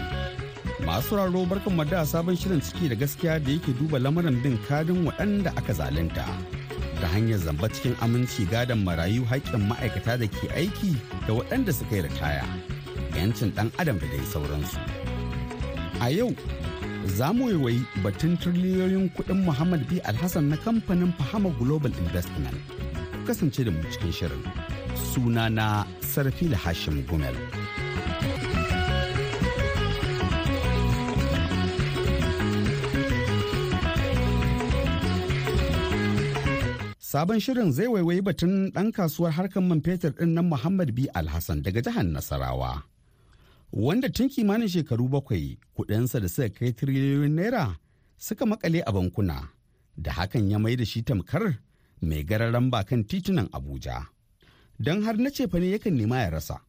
Masu 0.87 1.17
raro 1.17 1.45
barkan 1.51 1.91
da 1.91 2.05
sabon 2.05 2.37
shirin 2.37 2.61
ciki 2.61 2.89
da 2.91 2.95
gaskiya 2.95 3.39
da 3.45 3.51
yake 3.51 3.73
duba 3.79 3.99
lamarin 3.99 4.43
bin 4.45 4.59
kadin 4.69 5.07
waɗanda 5.07 5.51
aka 5.57 5.73
zalunta. 5.73 6.25
Ta 7.01 7.07
hanyar 7.15 7.39
zamba 7.39 7.69
cikin 7.69 7.95
aminci 8.01 8.45
gadon 8.51 8.85
marayu 8.85 9.25
haƙƙin 9.25 9.69
ma'aikata 9.69 10.19
da 10.19 10.27
ke 10.27 10.47
aiki 10.55 10.97
da 11.27 11.33
waɗanda 11.35 11.73
suka 11.73 11.97
yi 11.97 12.03
ritaya 12.03 12.45
yancin 13.17 13.51
ɗan 13.55 13.71
adam 13.79 13.99
da 13.99 14.07
dai 14.07 14.25
sauransu. 14.33 14.79
A 16.01 16.11
yau 16.11 16.35
za 17.07 17.33
mu 17.33 17.49
yi 17.69 17.81
batun 18.03 18.37
tiriliyoyin 18.37 19.11
kuɗin 19.15 19.45
muhammad 19.45 19.87
b. 19.89 20.01
Alhassan 20.05 20.49
na 20.49 20.57
kamfanin 20.57 21.13
fahama 21.19 21.51
global 21.59 21.93
investment. 21.99 22.57
Kasance 23.27 23.65
da 23.65 23.71
mu 23.71 23.83
cikin 23.93 24.13
shirin. 24.13 24.43
Suna 25.15 25.49
na 25.51 25.85
sarfila 26.01 26.57
hashim 26.57 27.03
gumel. 27.07 27.35
Sabon 37.09 37.41
shirin 37.41 37.73
zai 37.73 37.87
waiwayi 37.87 38.21
batun 38.23 38.71
ɗan 38.75 38.93
kasuwar 38.93 39.33
harkar 39.33 39.63
man 39.63 39.81
fetur 39.81 40.11
ɗin 40.13 40.29
nan 40.35 40.45
Muhammad 40.49 40.93
B. 40.95 41.09
Alhassan 41.15 41.63
daga 41.63 41.81
jihar 41.81 42.05
Nasarawa. 42.05 42.83
Wanda 43.73 44.09
tun 44.11 44.29
kimanin 44.29 44.69
shekaru 44.69 45.09
bakwai 45.09 45.57
kuɗinsa 45.77 46.21
da 46.21 46.29
suka 46.29 46.49
kai 46.51 46.73
tiriliyoyin 46.73 47.33
naira 47.35 47.79
suka 48.19 48.45
makale 48.47 48.83
a 48.87 48.93
bankuna 48.93 49.49
da 49.97 50.13
hakan 50.13 50.51
ya 50.51 50.59
mai 50.59 50.77
da 50.77 50.85
shi 50.85 51.01
tamkar 51.03 51.57
mai 52.03 52.23
gararan 52.25 52.69
bakan 52.71 53.05
titunan 53.09 53.49
Abuja. 53.57 54.05
Don 54.79 55.03
har 55.03 55.17
na 55.17 55.31
cefa 55.31 55.59
ne 55.61 55.73
yakan 55.79 55.97
nema 55.97 56.19
ya 56.23 56.31
rasa. 56.31 56.61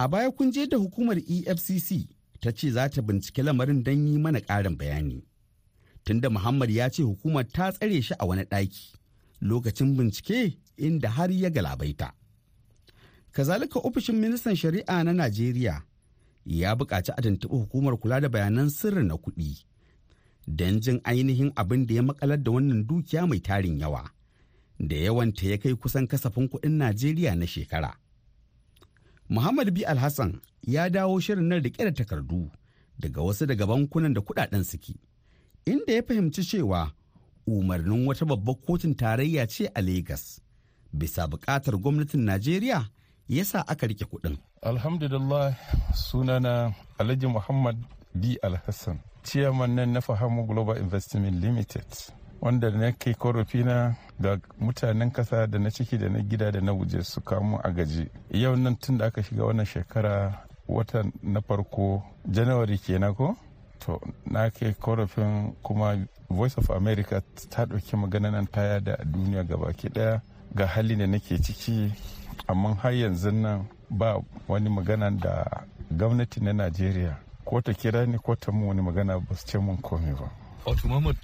A 0.00 0.08
baya 0.08 0.32
kun 0.32 0.50
je 0.50 0.66
da 0.66 0.76
hukumar 0.76 1.18
EFCC 1.22 2.08
ta 2.42 2.50
ce 2.50 2.70
za 2.74 2.88
ta 2.90 3.00
bincike 3.00 3.42
lamarin 3.46 3.84
don 3.84 4.06
yi 4.08 4.18
mana 4.18 4.40
ƙarin 4.40 4.74
bayani. 4.76 5.22
Tunda 6.04 6.28
Muhammad 6.30 6.70
ya 6.70 6.88
ce 6.90 7.02
hukumar 7.06 7.46
ta 7.46 7.70
tsare 7.70 8.02
shi 8.02 8.14
a 8.18 8.26
wani 8.26 8.42
ɗaki. 8.42 8.97
Lokacin 9.40 9.96
bincike 9.96 10.58
inda 10.76 11.08
har 11.10 11.30
ya 11.32 11.50
galabaita. 11.50 12.12
Kazalika 13.32 13.78
ofishin 13.80 14.16
ministan 14.16 14.56
shari'a 14.56 15.04
na 15.04 15.12
Najeriya 15.12 15.82
ya 16.44 16.74
buƙaci 16.74 17.12
a 17.16 17.20
tuntuɓi 17.22 17.56
hukumar 17.58 17.96
kula 17.98 18.20
da 18.20 18.28
bayanan 18.28 18.70
sirri 18.70 19.04
na 19.04 19.14
kuɗi 19.14 19.64
don 20.46 20.80
jin 20.80 21.00
ainihin 21.04 21.52
abin 21.56 21.86
da 21.86 21.94
ya 21.94 22.02
makalar 22.02 22.42
da 22.42 22.50
wannan 22.50 22.86
dukiya 22.86 23.26
mai 23.28 23.40
tarin 23.40 23.78
yawa 23.80 24.10
da 24.80 24.96
yawanta 24.96 25.46
ya 25.46 25.58
kai 25.58 25.74
kusan 25.74 26.06
kasafin 26.06 26.48
kuɗin 26.48 26.72
Najeriya 26.78 27.34
na 27.36 27.46
shekara. 27.46 27.94
Muhammad 29.28 29.74
B. 29.74 29.84
Alhassan 29.84 30.40
ya 30.62 30.88
dawo 30.88 31.20
shirin 31.20 31.48
nan 31.48 31.62
riƙe 31.62 31.84
da 31.84 31.92
takardu 31.92 32.50
daga 32.98 33.20
wasu 33.22 33.46
daga 33.46 33.66
bankunan 33.66 34.14
da 34.14 34.20
kuɗaɗen 34.20 34.64
suke, 34.64 34.94
inda 35.66 35.92
ya 35.92 36.02
fahimci 36.02 36.42
cewa 36.44 36.92
umarnin 37.48 38.06
wata 38.06 38.24
babbar 38.24 38.54
kotun 38.66 38.94
tarayya 38.94 39.46
ce 39.46 39.70
a 39.74 39.80
Legas. 39.80 40.40
Bisa 40.92 41.26
buƙatar 41.26 41.76
gwamnatin 41.80 42.24
Najeriya 42.24 42.88
ya 43.28 43.44
sa 43.44 43.60
aka 43.66 43.86
riƙe 43.86 44.04
kuɗin. 44.04 44.38
Alhamdulillah 44.62 45.54
sunana 45.94 46.74
Alhaji 46.98 47.26
Muhammad 47.30 47.76
B. 48.14 48.36
Alhassan, 48.42 48.98
ciyaman 49.22 49.74
nan 49.74 49.92
na 49.92 50.00
Fahamu 50.00 50.46
Global 50.46 50.76
Investment 50.76 51.40
Limited, 51.40 51.84
wanda 52.40 52.70
na 52.70 52.90
kai 52.92 53.14
korafina 53.14 53.96
ga 54.20 54.36
mutanen 54.60 55.10
kasa 55.12 55.46
da 55.46 55.58
na 55.58 55.70
ciki 55.70 55.98
da 55.98 56.08
na 56.08 56.20
gida 56.22 56.50
da 56.52 56.60
na 56.60 56.72
waje 56.72 57.04
su 57.04 57.20
kamu 57.20 57.60
a 57.64 57.70
gaji. 57.70 58.08
Yau 58.30 58.56
nan 58.56 58.76
tun 58.76 58.98
da 58.98 59.06
aka 59.06 59.22
shiga 59.22 59.44
wannan 59.44 59.66
shekara 59.66 60.42
watan 60.68 61.12
na 61.22 61.40
farko 61.40 62.02
Janawari 62.28 62.78
kenan 62.78 63.14
ko? 63.14 63.36
To, 63.80 64.00
na 64.26 64.50
kai 64.50 64.74
korafin 64.74 65.54
kuma 65.62 65.96
voice 66.30 66.58
of 66.58 66.70
america 66.70 67.22
ta 67.50 67.64
ɗauki 67.64 67.96
magana 67.96 68.30
nan 68.30 68.46
taya 68.46 68.80
da 68.80 68.96
duniya 69.04 69.44
gabaki 69.44 69.88
ɗaya 69.88 70.20
ga 70.54 70.66
hali 70.66 70.96
da 70.96 71.06
nake 71.06 71.38
ciki 71.42 71.92
amma 72.46 72.74
har 72.74 72.92
yanzu 72.92 73.30
nan 73.30 73.66
ba 73.90 74.20
wani 74.48 74.68
magana 74.70 75.10
da 75.10 75.44
gwamnati 75.90 76.40
na 76.40 76.52
najeriya 76.52 77.16
ko 77.44 77.60
ta 77.60 77.72
kira 77.72 78.06
ni 78.06 78.18
ko 78.18 78.34
ta 78.36 78.52
wani 78.52 78.82
magana 78.82 79.18
ba 79.20 79.34
su 79.36 79.46
ce 79.46 79.58
mun 79.58 79.76
komai 79.80 80.12
ba 80.14 80.30
Wato 80.68 80.88
Muhammad 80.88 81.16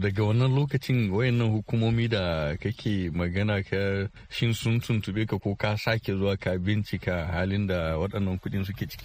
daga 0.00 0.22
wannan 0.24 0.54
lokacin 0.54 1.10
wayannan 1.10 1.50
hukumomi 1.52 2.08
da 2.08 2.56
kake 2.56 3.10
magana 3.12 3.62
ka 3.62 4.08
shin 4.30 4.54
sun 4.54 4.80
tuntube 4.80 5.26
ka 5.26 5.38
ko 5.38 5.54
ka 5.54 5.76
sake 5.76 6.12
zuwa 6.16 6.36
ka 6.40 6.56
bincika 6.58 7.26
halin 7.26 7.66
da 7.66 7.98
waɗannan 7.98 8.38
kuɗin 8.40 8.64
suke 8.64 8.86
ciki? 8.88 9.04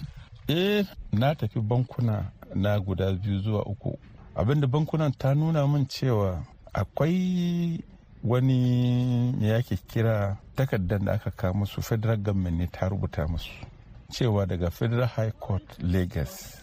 Eh 0.54 0.84
na 1.12 1.34
tafi 1.34 1.60
bankuna 1.60 2.24
na 2.54 2.80
guda 2.80 3.12
biyu 3.12 3.38
zuwa 3.38 3.66
uku. 3.66 3.98
Abinda 4.36 4.66
bankunan 4.66 5.12
ta 5.12 5.34
nuna 5.34 5.66
min 5.66 5.86
cewa 5.86 6.44
akwai 6.72 7.80
wani 8.24 9.32
me 9.40 9.48
yake 9.48 9.76
kira 9.76 10.36
takardar 10.56 10.98
da 11.00 11.12
aka 11.12 11.30
kawo 11.30 11.54
musu 11.54 11.82
federal 11.82 12.16
government 12.16 12.56
ne 12.58 12.66
ta 12.66 12.88
rubuta 12.88 13.26
musu 13.28 13.50
cewa 14.10 14.46
daga 14.46 14.70
federal 14.70 15.08
high 15.08 15.30
court 15.40 15.64
lagos. 15.82 16.62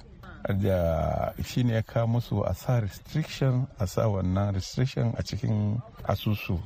Da 0.61 1.33
shi 1.43 1.63
ne 1.63 1.73
ya 1.73 1.81
kawo 1.81 2.07
musu 2.07 2.43
a 2.45 2.53
sa 2.53 2.79
restriction 2.79 3.67
a 3.79 3.87
sa 3.87 4.07
wannan 4.07 4.53
restriction 4.53 5.13
a 5.17 5.23
cikin 5.23 5.81
asusu 6.03 6.59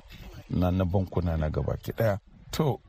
na 0.50 0.72
na 0.72 0.84
bankuna 0.86 1.38
na 1.38 1.50
gaba 1.50 1.78
ɗaya 1.98 2.20
to 2.52 2.80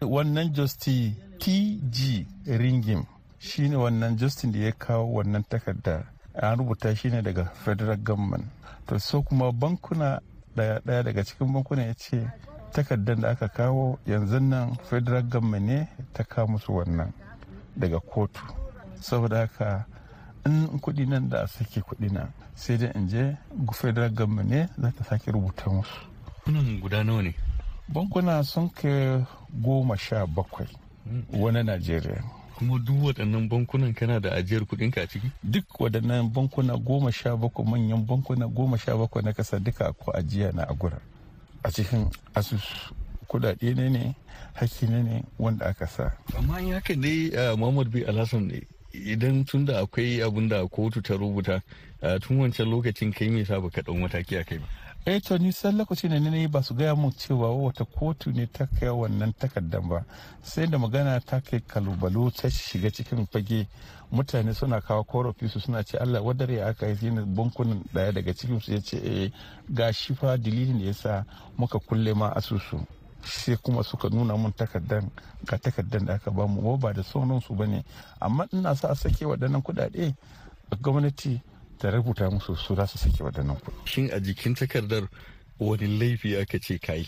wannan 0.00 0.52
justi 0.52 1.14
tg 1.38 2.26
ringim 2.46 3.04
shine 3.44 3.76
wannan 3.76 4.16
justin 4.16 4.52
da 4.52 4.58
ya 4.58 4.72
kawo 4.72 5.12
wannan 5.12 5.44
takardar. 5.48 6.04
An 6.34 6.58
rubuta 6.58 6.96
shi 6.96 7.08
ne 7.10 7.22
daga 7.22 7.44
federal 7.44 7.96
government. 7.96 8.44
To 8.86 8.98
so 8.98 9.22
kuma 9.22 9.52
bankuna 9.52 10.20
ɗaya 10.56 10.80
ɗaya 10.84 11.02
daga 11.02 11.24
cikin 11.24 11.52
bankuna 11.52 11.82
ya 11.82 11.94
ce 11.94 12.26
takardar 12.72 13.16
da 13.20 13.28
aka 13.30 13.48
kawo 13.48 13.98
yanzu 14.06 14.40
nan 14.40 14.74
federal 14.90 15.22
government 15.22 15.66
ne 15.66 15.88
ta 16.12 16.24
kawo 16.24 16.48
musu 16.48 16.72
wannan 16.72 17.12
daga 17.76 18.00
kotu. 18.00 18.40
Saboda 19.00 19.38
haka 19.40 19.84
in 20.46 20.80
kuɗi 20.80 21.06
nan 21.08 21.28
da 21.28 21.46
sake 21.46 21.80
kuɗi 21.80 22.12
nan 22.12 22.32
sai 22.54 22.76
dai 22.78 22.90
in 22.94 23.08
je 23.08 23.36
federal 23.72 24.10
government 24.10 24.48
ne 24.50 24.68
za 24.78 24.90
ta 24.90 25.04
sake 25.04 25.30
rubuta 25.30 25.70
musu. 25.70 26.00
Kunan 26.44 26.80
guda 26.80 27.04
nawa 27.04 27.22
ne? 27.22 27.34
Bankuna 27.88 28.42
sun 28.42 28.70
kai 28.70 29.20
goma 29.52 29.96
sha 29.96 30.26
bakwai 30.26 30.68
wani 31.32 31.62
najeriya. 31.62 32.24
Kuma 32.56 32.78
duk 32.78 33.02
waɗannan 33.04 33.48
bankunan 33.48 33.94
kana 33.94 34.20
da 34.20 34.30
ajiyar 34.34 34.62
kuɗinka 34.64 35.02
a 35.02 35.06
ciki? 35.06 35.30
Duk 35.42 35.64
waɗannan 35.80 36.32
bankuna 36.32 36.76
goma 36.76 37.10
sha 37.12 37.36
bakwai 37.36 37.66
manyan 37.66 38.06
bankuna 38.06 38.46
goma 38.46 38.78
sha 38.78 38.96
bakwai 38.96 39.24
na 39.24 39.32
kasa 39.32 39.58
duka 39.58 39.92
ko 39.92 40.12
ajiya 40.12 40.52
na 40.54 40.62
agura 40.68 40.98
a 41.62 41.70
cikin 41.70 42.06
asusu 42.34 42.94
kudade 43.26 43.74
ne 43.74 43.88
ne 43.88 44.14
hakki 44.54 44.86
ne 44.86 45.02
ne 45.02 45.24
wanda 45.38 45.66
aka 45.66 45.86
sa. 45.86 46.12
Amma 46.36 46.60
in 46.60 46.72
haka 46.72 46.94
dai 46.94 47.30
muhammad 47.56 47.88
bin 47.90 48.04
alhassan 48.06 48.46
ne 48.48 48.60
idan 48.92 49.44
tun 49.44 49.64
da 49.64 49.80
akwai 49.82 50.22
abin 50.22 50.48
da 50.48 50.66
kotu 50.68 51.02
ta 51.02 51.14
rubuta 51.14 51.60
tun 52.20 52.38
wancan 52.38 52.68
lokacin 52.70 53.12
kai 53.12 53.28
me 53.30 53.44
sa 53.44 53.60
baka 53.60 53.80
ɗau 53.82 53.98
mataki 53.98 54.36
a 54.36 54.44
kai 54.44 54.58
ba? 54.58 54.66
Eh 55.06 55.20
to 55.20 55.36
ni 55.38 55.52
san 55.52 55.76
lokaci 55.76 56.08
ne 56.08 56.18
ne 56.18 56.48
ba 56.48 56.62
su 56.62 56.74
gaya 56.74 56.94
mun 56.94 57.12
cewa 57.12 57.52
wata 57.54 57.84
kotu 57.84 58.32
ne 58.32 58.46
ta 58.46 58.66
kai 58.66 58.88
wannan 58.88 59.32
takardan 59.36 59.86
ba. 59.88 60.04
Sai 60.42 60.66
da 60.66 60.78
magana 60.78 61.20
ta 61.20 61.40
kai 61.40 61.60
kalubalo 61.60 62.30
ta 62.30 62.48
shiga 62.48 62.90
cikin 62.90 63.26
fage 63.26 63.66
mutane 64.10 64.54
suna 64.54 64.80
kawo 64.80 65.04
korafi 65.04 65.48
su 65.48 65.60
suna 65.60 65.82
ce 65.82 65.98
Allah 65.98 66.22
wadar 66.24 66.50
ya 66.50 66.68
aka 66.68 66.86
yi 66.88 67.10
ne 67.10 67.20
bankunan 67.20 67.84
ɗaya 67.92 68.12
daga 68.12 68.32
cikin 68.32 68.60
su 68.60 68.72
ya 68.72 68.80
ce 68.80 68.96
eh 68.96 69.30
ga 69.68 69.92
shi 69.92 70.14
fa 70.14 70.38
dalilin 70.38 70.78
da 70.78 70.84
yasa 70.86 71.24
muka 71.58 71.78
kulle 71.78 72.14
ma 72.14 72.32
asusu. 72.32 72.80
Sai 73.22 73.56
kuma 73.56 73.82
suka 73.82 74.08
nuna 74.08 74.36
mun 74.36 74.52
takardan 74.52 75.10
ga 75.44 75.58
takardan 75.58 76.06
da 76.06 76.14
aka 76.14 76.30
ba 76.30 76.46
mu 76.46 76.78
ba 76.78 76.92
da 76.94 77.02
sauran 77.02 77.40
su 77.42 77.52
ba 77.54 77.66
ne 77.66 77.84
amma 78.20 78.46
ina 78.52 78.74
sa 78.74 78.88
a 78.88 78.94
sake 78.94 79.26
waɗannan 79.26 79.60
kuɗaɗe 79.62 80.14
gwamnati 80.80 81.42
ta 81.84 81.90
rubuta 81.90 82.30
musu 82.30 82.56
su 82.56 82.74
za 82.74 82.86
su 82.86 82.96
sake 82.98 83.22
waɗannan 83.22 83.56
kuɗi. 83.60 83.76
Shin 83.84 84.10
a 84.12 84.18
jikin 84.20 84.54
takardar 84.54 85.06
wani 85.60 85.86
laifi 85.98 86.34
aka 86.36 86.58
ce 86.58 86.78
kayi? 86.78 87.06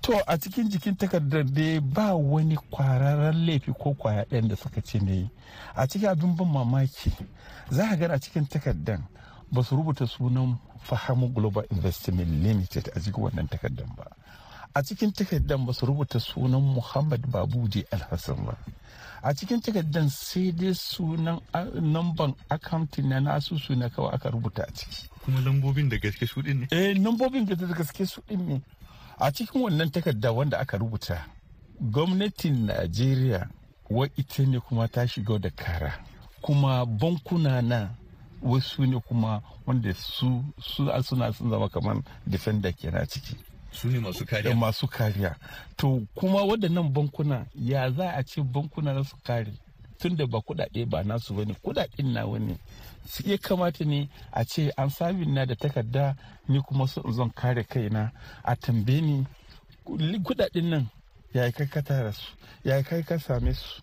To 0.00 0.16
a 0.26 0.38
cikin 0.38 0.70
jikin 0.70 0.96
takardar 0.96 1.44
dai 1.44 1.78
ba 1.80 2.14
wani 2.16 2.56
kwararren 2.70 3.44
laifi 3.46 3.72
ko 3.78 3.92
ƙwaya 3.92 4.24
ɗayan 4.24 4.48
da 4.48 4.56
suka 4.56 4.80
ce 4.80 4.98
ne 4.98 5.30
a 5.76 5.86
cikin 5.86 6.08
abin 6.08 6.34
ban 6.36 6.48
mamaki 6.48 7.12
za 7.70 7.90
a 7.90 7.96
gana 7.96 8.18
cikin 8.18 8.46
takardar 8.48 9.00
ba 9.52 9.62
su 9.62 9.76
rubuta 9.76 10.06
sunan 10.06 10.56
fahamu 10.80 11.28
global 11.28 11.64
investment 11.70 12.28
limited 12.42 12.88
a 12.96 13.00
cikin 13.00 13.22
wannan 13.24 13.48
takardar 13.48 13.86
ba 13.96 14.08
a 14.74 14.82
cikin 14.82 15.12
takardar 15.12 15.58
ba 15.58 15.72
su 15.74 15.84
rubuta 15.86 16.18
sunan 16.18 16.62
muhammad 16.62 17.20
babuji 17.28 17.84
alhassan 17.92 18.40
ba 18.46 18.56
a 19.24 19.32
cikin 19.34 19.60
takardar 19.60 20.08
sai 20.10 20.52
dai 20.52 20.74
sunan 20.74 21.40
namban 21.92 22.34
akamtin 22.50 23.08
na 23.08 23.20
nasu 23.20 23.54
na 23.76 23.88
kawai 23.88 24.14
aka 24.14 24.30
rubuta 24.30 24.62
a 24.68 24.72
ciki. 24.72 25.08
Kuma 25.24 25.40
lambobin 25.40 25.88
da 25.88 25.96
gaske 25.96 26.26
su 26.26 26.42
ne? 26.42 26.66
Eh 26.70 26.94
lambobin 26.94 27.46
da 27.46 27.54
gaske 27.54 28.06
su 28.06 28.20
ne. 28.28 28.60
A 29.18 29.30
cikin 29.32 29.62
wannan 29.62 29.90
takarda 29.90 30.32
wanda 30.32 30.58
aka 30.58 30.76
rubuta 30.78 31.24
gwamnatin 31.80 32.66
najeriya 32.66 33.48
wa 33.90 34.06
ita 34.16 34.42
ne 34.44 34.60
kuma 34.60 34.88
ta 34.88 35.06
shiga 35.06 35.38
da 35.38 35.50
kara. 35.50 35.92
Kuma 36.42 36.84
bankuna 36.84 37.62
na 37.62 37.94
wasu 38.42 38.84
ne 38.86 39.00
kuma 39.00 39.40
wanda 39.66 39.94
su 39.94 40.44
suna 40.60 41.02
sun 41.02 41.50
zama 41.50 41.68
kamar 41.68 41.96
defender 42.26 42.72
kenan 42.72 43.06
ciki. 43.06 43.36
Su 43.74 43.88
ne 43.88 43.98
masu 44.00 44.24
kariya. 44.26 44.54
Masu 44.54 44.86
kariya. 44.88 45.36
To 45.76 46.06
kuma 46.14 46.40
waɗannan 46.42 46.92
bankuna 46.92 47.46
ya 47.54 47.90
za 47.90 48.10
a 48.14 48.22
ce 48.22 48.40
bankuna 48.42 48.94
za 48.94 49.04
su 49.04 49.16
kare? 49.24 49.52
Tun 49.98 50.16
da 50.16 50.26
ba 50.26 50.38
kuɗaɗe 50.40 50.86
ba 50.88 51.02
nasu 51.02 51.34
ba 51.34 51.44
ne. 51.44 51.54
Kuɗaɗen 51.54 52.12
na 52.12 52.24
wani 52.26 52.56
su 53.06 53.22
iya 53.26 53.38
kamata 53.38 53.84
ne 53.84 54.08
a 54.32 54.44
ce 54.44 54.70
an 54.76 54.90
sabin 54.90 55.34
na 55.34 55.44
da 55.46 55.54
takarda 55.54 56.16
ni 56.48 56.60
kuma 56.62 56.86
su 56.86 57.00
zan 57.12 57.30
kare 57.30 57.64
kaina. 57.64 58.12
A 58.44 58.56
tambaye 58.56 59.00
ni 59.00 59.26
kuɗaɗen 59.86 60.68
nan 60.70 60.86
ya 61.34 61.50
kai 61.52 61.66
ka 61.66 61.82
tara 61.82 62.12
su? 62.12 62.32
Ya 62.64 62.82
kai 62.82 63.02
ka 63.02 63.18
same 63.18 63.52
su? 63.54 63.82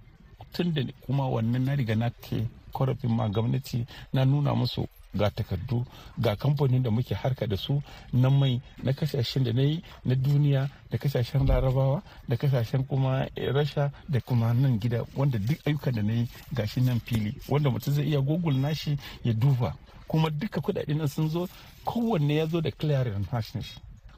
Tun 0.54 0.74
da 0.74 0.82
kuma 1.06 1.28
wannan 1.30 1.66
na 1.66 1.74
riga 1.76 1.96
na 1.96 2.10
ke 2.10 2.48
korafin 2.72 3.12
ma 3.16 3.28
gwamnati 3.30 3.86
na 4.14 4.26
nuna 4.26 4.54
musu 4.56 4.88
ga 5.14 5.30
takardu 5.30 5.86
ga 6.18 6.36
kamfanin 6.36 6.84
da 6.84 6.90
muke 6.92 7.16
harka 7.16 7.48
da 7.48 7.58
su 7.58 7.82
na 8.14 8.30
mai 8.30 8.62
na 8.84 8.92
ƙasashen 8.92 9.44
da 9.44 9.52
na 9.54 9.62
yi 9.62 9.84
na 10.06 10.16
duniya 10.16 10.70
da 10.90 10.98
ƙasashen 10.98 11.48
larabawa 11.48 12.02
da 12.28 12.36
ƙasashen 12.36 12.88
kuma 12.88 13.28
rasha 13.54 13.92
da 14.10 14.20
kuma 14.20 14.54
nan 14.54 14.80
gida 14.80 15.06
wanda 15.16 15.38
duk 15.40 15.60
ayyukan 15.66 15.94
da 15.96 16.02
na 16.02 16.14
yi 16.14 16.28
gashi 16.54 16.82
nan 16.82 17.00
fili. 17.00 17.34
Wanda 17.50 17.70
mutum 17.70 17.94
zai 17.94 18.06
iya 18.06 18.22
google 18.22 18.54
nashi 18.54 18.98
ya 19.24 19.34
duba. 19.34 19.76
Kuma 20.08 20.30
duka 20.30 20.60
kuɗaɗen 20.62 21.08
sun 21.08 21.30
zo 21.30 21.48
kowanne 21.86 22.36
ya 22.36 22.46
zo 22.48 22.62
da 22.62 22.72
clearing 22.72 23.26
hash 23.32 23.54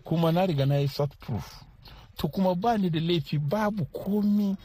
kuma 0.03 0.31
na 0.31 0.45
riga 0.45 0.65
na 0.65 0.75
yi 0.77 0.87
soft 0.87 1.19
proof. 1.19 1.63
To 2.17 2.27
kuma 2.27 2.55
ba 2.55 2.77
ni 2.77 2.89
da 2.89 2.99
laifi 2.99 3.37
babu 3.39 3.85
komi 3.85 4.55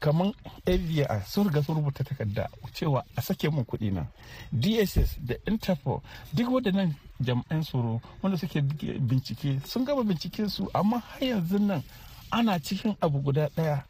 kamar 0.00 0.32
avia 0.66 1.22
sun 1.26 1.48
riga 1.48 1.62
sun 1.62 1.76
rubuta 1.76 2.04
takarda 2.04 2.48
cewa 2.74 3.04
a 3.16 3.22
sake 3.22 3.48
mun 3.50 3.64
kuɗi 3.64 3.92
na 3.92 4.06
dss 4.52 5.18
da 5.20 5.34
interpol 5.46 6.00
duk 6.32 6.48
waɗannan 6.48 6.94
jam'an 7.20 7.62
tsaro 7.62 8.00
wanda 8.22 8.38
suke 8.38 8.60
bincike 9.00 9.60
sun 9.66 9.84
gama 9.84 10.04
bincike 10.04 10.48
su 10.48 10.68
amma 10.74 10.98
har 10.98 11.24
yanzu 11.24 11.58
nan 11.58 11.82
ana 12.30 12.58
cikin 12.58 12.94
abu 13.00 13.18
guda 13.20 13.48
ɗaya. 13.56 13.82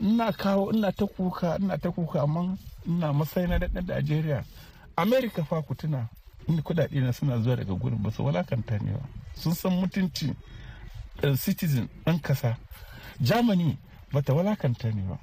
Ina 0.00 0.32
kawo 0.32 0.72
ina 0.72 0.92
ta 0.92 1.06
kuka 1.06 1.58
ina 1.60 1.78
ta 1.78 1.90
kuka 1.90 2.22
amma 2.22 2.56
ina 2.86 3.12
matsayi 3.12 3.48
na 3.48 3.58
ɗan 3.58 3.86
najeriya. 3.86 4.44
America 4.96 5.44
fa 5.44 5.62
ku 5.62 5.74
tuna 5.74 6.08
kuɗaɗe 6.48 7.00
na 7.00 7.12
suna 7.12 7.38
zuwa 7.42 7.56
daga 7.56 7.74
gurin 7.74 8.02
ba 8.02 8.10
su 8.10 8.24
walakanta 8.24 8.78
ne 8.78 8.92
ba. 8.92 9.08
Sun 9.34 9.54
san 9.54 9.72
mutunci 9.72 10.34
citizen 11.36 11.88
ɗan 12.06 12.20
kasa 12.22 12.56
germany 13.20 13.76
bata 14.12 14.32
walakanta 14.34 14.88
ne 14.94 15.02
ba. 15.02 15.18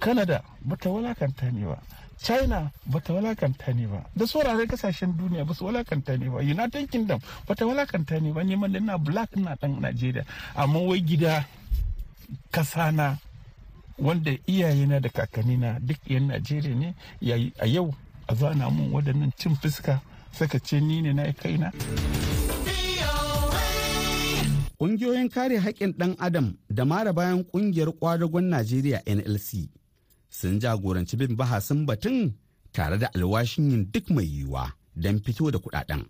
Canada 0.00 0.42
bata 0.60 0.90
walakanta 0.90 1.50
ne 1.52 1.64
ba. 1.64 1.78
China 2.20 2.70
bata 2.86 3.12
walakanta 3.14 3.72
ne 3.74 3.86
ba. 3.86 4.04
Da 4.16 4.26
sauraron 4.26 4.66
ƙasashen 4.66 5.16
duniya 5.16 5.44
ba 5.46 5.54
su 5.54 5.64
walakanta 5.64 6.16
ne 6.18 6.28
ba. 6.28 6.40
United 6.42 6.90
kingdom 6.90 7.20
bata 7.48 7.64
walakanta 7.66 8.20
ne 8.20 8.32
ba. 8.32 8.42
Neman 8.44 8.72
da 8.72 8.80
na 8.80 8.98
black 8.98 9.36
na 9.36 9.54
dan 9.56 9.80
nigeria. 9.80 10.24
Amma 10.54 10.80
wai 10.80 11.00
gida 11.00 11.46
kasana 12.52 13.16
wanda 13.98 14.32
iyayena 14.46 15.00
da 15.00 15.08
kakannina 15.08 15.78
duk 15.80 15.96
yan 16.06 16.28
najeriya 16.28 16.74
ne 16.76 16.94
a 17.60 17.66
yau 17.66 17.94
a 18.28 18.34
zana 18.34 18.68
mun 18.70 18.92
waɗannan 18.92 19.32
cin 19.38 19.56
fuska 19.56 20.02
saka 20.32 20.58
ce 20.60 20.80
ni 20.80 21.00
ne 21.00 21.12
na 21.12 21.32
kaina. 21.32 21.72
Ƙungiyoyin 24.78 25.28
kare 25.30 25.58
haƙƙin 25.58 25.92
ɗan 25.96 26.16
Adam 26.18 26.58
da 26.68 26.84
mara 26.84 27.12
bayan 27.12 27.44
ƙungiyar 27.44 27.92
ƙwadagon 27.98 28.44
Najeriya 28.50 29.02
NLC 29.06 29.70
sun 30.28 30.60
jagoranci 30.60 31.16
bin 31.16 31.36
bahasin 31.36 31.86
batun 31.86 32.34
tare 32.72 32.98
da 32.98 33.08
alwashin 33.14 33.70
yin 33.70 33.88
duk 33.90 34.10
mai 34.10 34.24
yiwuwa 34.26 34.72
don 34.94 35.18
fito 35.20 35.50
da 35.50 35.58
kuɗaɗen. 35.58 36.04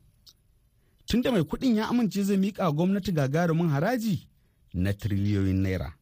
Tunda 1.06 1.30
mai 1.30 1.42
kuɗin 1.42 1.76
ya 1.76 1.86
amince 1.88 2.24
zai 2.24 2.36
miƙa 2.36 2.74
gwamnati 2.74 3.12
gagarumin 3.12 3.68
haraji 3.70 4.26
na 4.74 4.90
tiriliyoyin 4.92 5.62
naira. 5.62 5.92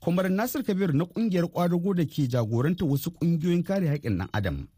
Kwamar 0.00 0.30
Nasir 0.30 0.62
Kabir 0.62 0.92
na 0.94 1.04
ƙungiyar 1.04 1.50
ƙwadago 1.50 1.94
da 1.96 2.04
ke 2.04 2.28
jagoranta 2.30 2.84
wasu 2.86 3.10
ƙungiyoyin 3.10 3.64
kare 3.66 3.88
haƙƙin 3.88 4.18
ɗan 4.18 4.28
Adam 4.32 4.68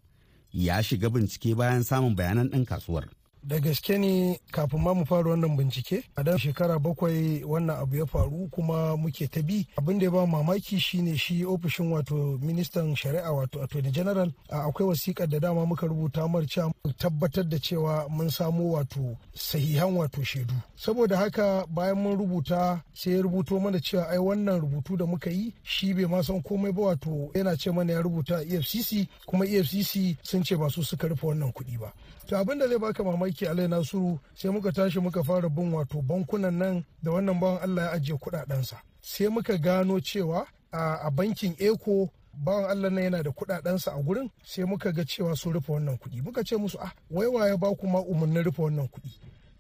ya 0.50 0.80
shiga 0.82 1.11
bincike 1.11 1.54
bayan 1.54 1.85
samun 1.85 2.16
bayanan 2.16 2.48
ɗan 2.48 2.64
kasuwar. 2.64 3.04
Da 3.46 3.59
gaske 3.61 3.98
ne 3.98 4.38
kafin 4.50 4.80
ma 4.82 4.92
mu 4.94 5.06
fara 5.06 5.30
wannan 5.30 5.56
bincike 5.56 6.02
a 6.16 6.22
dan 6.24 6.38
shekara 6.38 6.78
bakwai 6.78 7.44
wannan 7.44 7.76
abu 7.80 7.96
ya 7.96 8.06
faru 8.06 8.48
kuma 8.50 8.96
muke 8.96 9.28
ta 9.30 9.40
bi. 9.42 9.64
Abin 9.78 9.98
da 9.98 10.04
ya 10.06 10.11
ba 10.11 10.26
mamaki 10.26 10.80
shine 10.80 11.16
shi 11.16 11.44
ofishin 11.44 11.92
wato 11.92 12.38
ministan 12.42 12.94
shari'a 12.96 13.30
wato 13.32 13.62
attorney 13.62 13.90
general 13.92 14.32
akwai 14.50 14.88
wasiƙar 14.88 15.28
da 15.30 15.38
dama 15.38 15.64
muka 15.66 15.87
rubuta 15.87 16.26
mar 16.28 16.42
cewa 16.46 16.72
tabbatar 16.98 17.48
da 17.48 17.59
cewa 17.59 18.09
mun 18.11 18.30
samo 18.30 18.72
wato 18.72 19.16
sahihan 19.35 19.94
wato 19.96 20.24
shaidu. 20.24 20.54
Saboda 20.76 21.16
haka 21.16 21.66
bayan 21.70 21.98
mun 22.02 22.18
rubuta 22.18 22.82
sai 22.94 23.12
ya 23.12 23.22
rubuto 23.22 23.61
mana 23.61 23.78
cewa 23.80 24.09
ai 24.11 24.18
wannan 24.18 24.61
rubutu 24.61 24.96
da 24.96 25.06
muka 25.06 25.30
yi 25.30 25.54
shi 25.62 25.94
bai 25.94 26.06
ma 26.06 26.20
san 26.22 26.42
komai 26.42 26.72
ba 26.72 26.82
wato 26.82 27.30
yana 27.35 27.56
ce 27.56 27.70
mana 27.70 27.92
ya 27.92 28.02
rubuta 28.02 28.42
efcc 28.42 29.06
kuma 29.26 29.44
efcc 29.46 30.16
sun 30.22 30.42
ce 30.42 30.56
ba 30.56 30.68
su 30.68 30.82
suka 30.82 31.06
rufe 31.09 31.22
wannan 31.26 31.52
kuɗi 31.52 31.78
ba. 31.78 31.92
To 32.26 32.37
abin 32.37 32.59
da 32.59 32.66
zai 32.68 32.78
baka 32.78 33.04
mamaki 33.04 33.36
alai 33.44 33.68
nasiru 33.68 34.18
sai 34.35 34.51
muka 34.51 34.72
tashi 34.72 35.01
muka 35.01 35.22
fara 35.22 35.49
bin 35.51 35.72
wato 35.75 36.01
bankunan 36.03 36.55
nan 36.59 36.85
da 37.03 37.11
wannan 37.11 37.40
bawan 37.40 37.61
allah 37.62 37.85
ya 37.85 37.90
ajiye 37.92 38.16
kuɗaɗensa. 38.18 38.77
Sai 39.03 39.29
muka 39.29 39.59
gano 39.59 40.01
cewa 40.01 40.46
a 40.72 41.11
bankin 41.11 41.55
eco 41.59 42.11
bawan 42.44 42.70
Allah 42.70 42.90
nan 42.90 43.05
yana 43.05 43.22
da 43.22 43.31
kuɗaɗensa 43.31 43.92
a 43.99 44.03
gurin 44.03 44.31
sai 44.44 44.64
muka 44.64 44.92
ga 44.92 45.05
cewa 45.05 45.37
sun 45.37 45.53
rufe 45.53 45.68
wannan 45.72 45.96
kuɗi. 45.99 46.22
Muka 46.22 46.44
ce 46.44 46.57
musu 46.57 46.79
ah 46.81 46.92
wai 47.11 47.27
waye 47.27 47.57
ba 47.57 47.75
ku 47.75 47.87
ma 47.87 48.01
umarnin 48.01 48.44
rufe 48.44 48.59
wannan 48.62 48.88
kuɗi? 48.88 49.11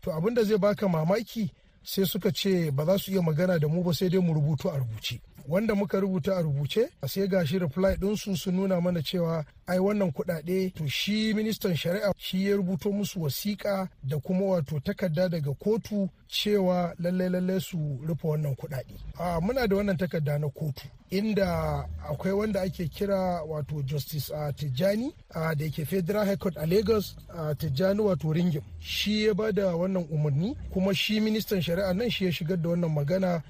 To 0.02 0.10
abin 0.12 0.34
da 0.34 0.44
zai 0.44 0.58
baka 0.58 0.86
mamaki 0.88 1.50
sai 1.82 2.04
suka 2.04 2.30
ce 2.32 2.70
ba 2.70 2.84
za 2.84 2.98
su 2.98 3.10
iya 3.12 3.22
magana 3.22 3.58
da 3.58 3.68
mu 3.68 3.82
ba 3.82 3.92
sai 3.94 4.08
dai 4.08 4.20
mu 4.20 4.34
rubutu 4.34 4.68
a 4.68 4.78
rubuce. 4.78 5.20
Wanda 5.48 5.74
muka 5.74 6.00
rubuta 6.00 6.36
a 6.36 6.42
rubuce 6.42 6.88
a 7.02 7.08
sai 7.08 7.26
gashi 7.28 7.58
reply 7.58 7.96
ɗinsu 7.96 8.36
sun 8.36 8.54
nuna 8.56 8.80
mana 8.80 9.00
cewa 9.02 9.44
ai 9.66 9.78
wannan 9.78 10.12
kuɗaɗe 10.12 10.72
to 10.74 10.86
shi 10.88 11.34
ministan 11.34 11.74
shari'a 11.76 12.12
shi 12.18 12.46
ya 12.50 12.56
rubuto 12.56 12.92
musu 12.92 13.20
wasiƙa 13.22 13.88
da 14.02 14.18
kuma 14.18 14.44
wato 14.46 14.80
takarda 14.80 15.28
daga 15.28 15.52
kotu 15.54 16.08
cewa 16.28 16.94
lallai 16.98 17.28
lallai 17.28 17.60
su 17.60 17.98
rufe 18.06 18.24
wannan 18.28 18.54
kuɗaɗe. 18.56 18.94
A 19.18 19.40
muna 19.40 19.66
da 19.68 19.76
wannan 19.76 19.96
takarda 19.96 20.38
na 20.38 20.48
kotu 20.48 20.88
inda 21.10 21.88
akwai 22.10 22.32
wanda 22.32 22.60
ake 22.62 22.88
kira 22.88 23.42
wato 23.42 23.82
justice 23.82 24.30
a 24.34 24.52
tijjani 24.52 25.14
da 25.34 25.64
yake 25.64 25.84
federal 25.84 26.26
high 26.26 26.36
court 26.36 26.56
a 26.56 26.66
lagos 26.66 27.16
a 27.28 27.54
tijjani 27.54 28.00
wato 28.00 28.32
ringim 28.32 28.62
shi 28.80 29.24
ya 29.26 29.34
ba 29.34 29.52
da 29.52 29.76
wannan 29.76 30.06
umarni 30.10 30.56
kuma 30.70 30.94
shi 30.94 31.20
ministan 31.20 31.62
shari'a 31.62 31.92
nan 31.94 32.10
shi 32.10 32.24
ya 32.24 32.32
shigar 32.32 32.56
da 32.62 32.68
wannan 32.68 32.92
magana 32.92 33.42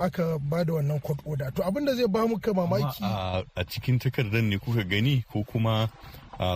aka 0.00 0.38
ba 0.38 0.64
da 0.64 0.72
wannan 0.72 1.00
court 1.00 1.20
order 1.24 1.50
to 1.54 1.62
abin 1.64 1.84
da 1.84 1.94
zai 1.94 2.06
ba 2.08 2.26
muka 2.28 2.54
mamaki 2.54 3.04
a 3.54 3.64
cikin 3.68 3.98
takardar 3.98 4.42
ne 4.42 4.58
kuka 4.58 4.82
gani 4.84 5.24
ko 5.32 5.42
kuma 5.56 5.88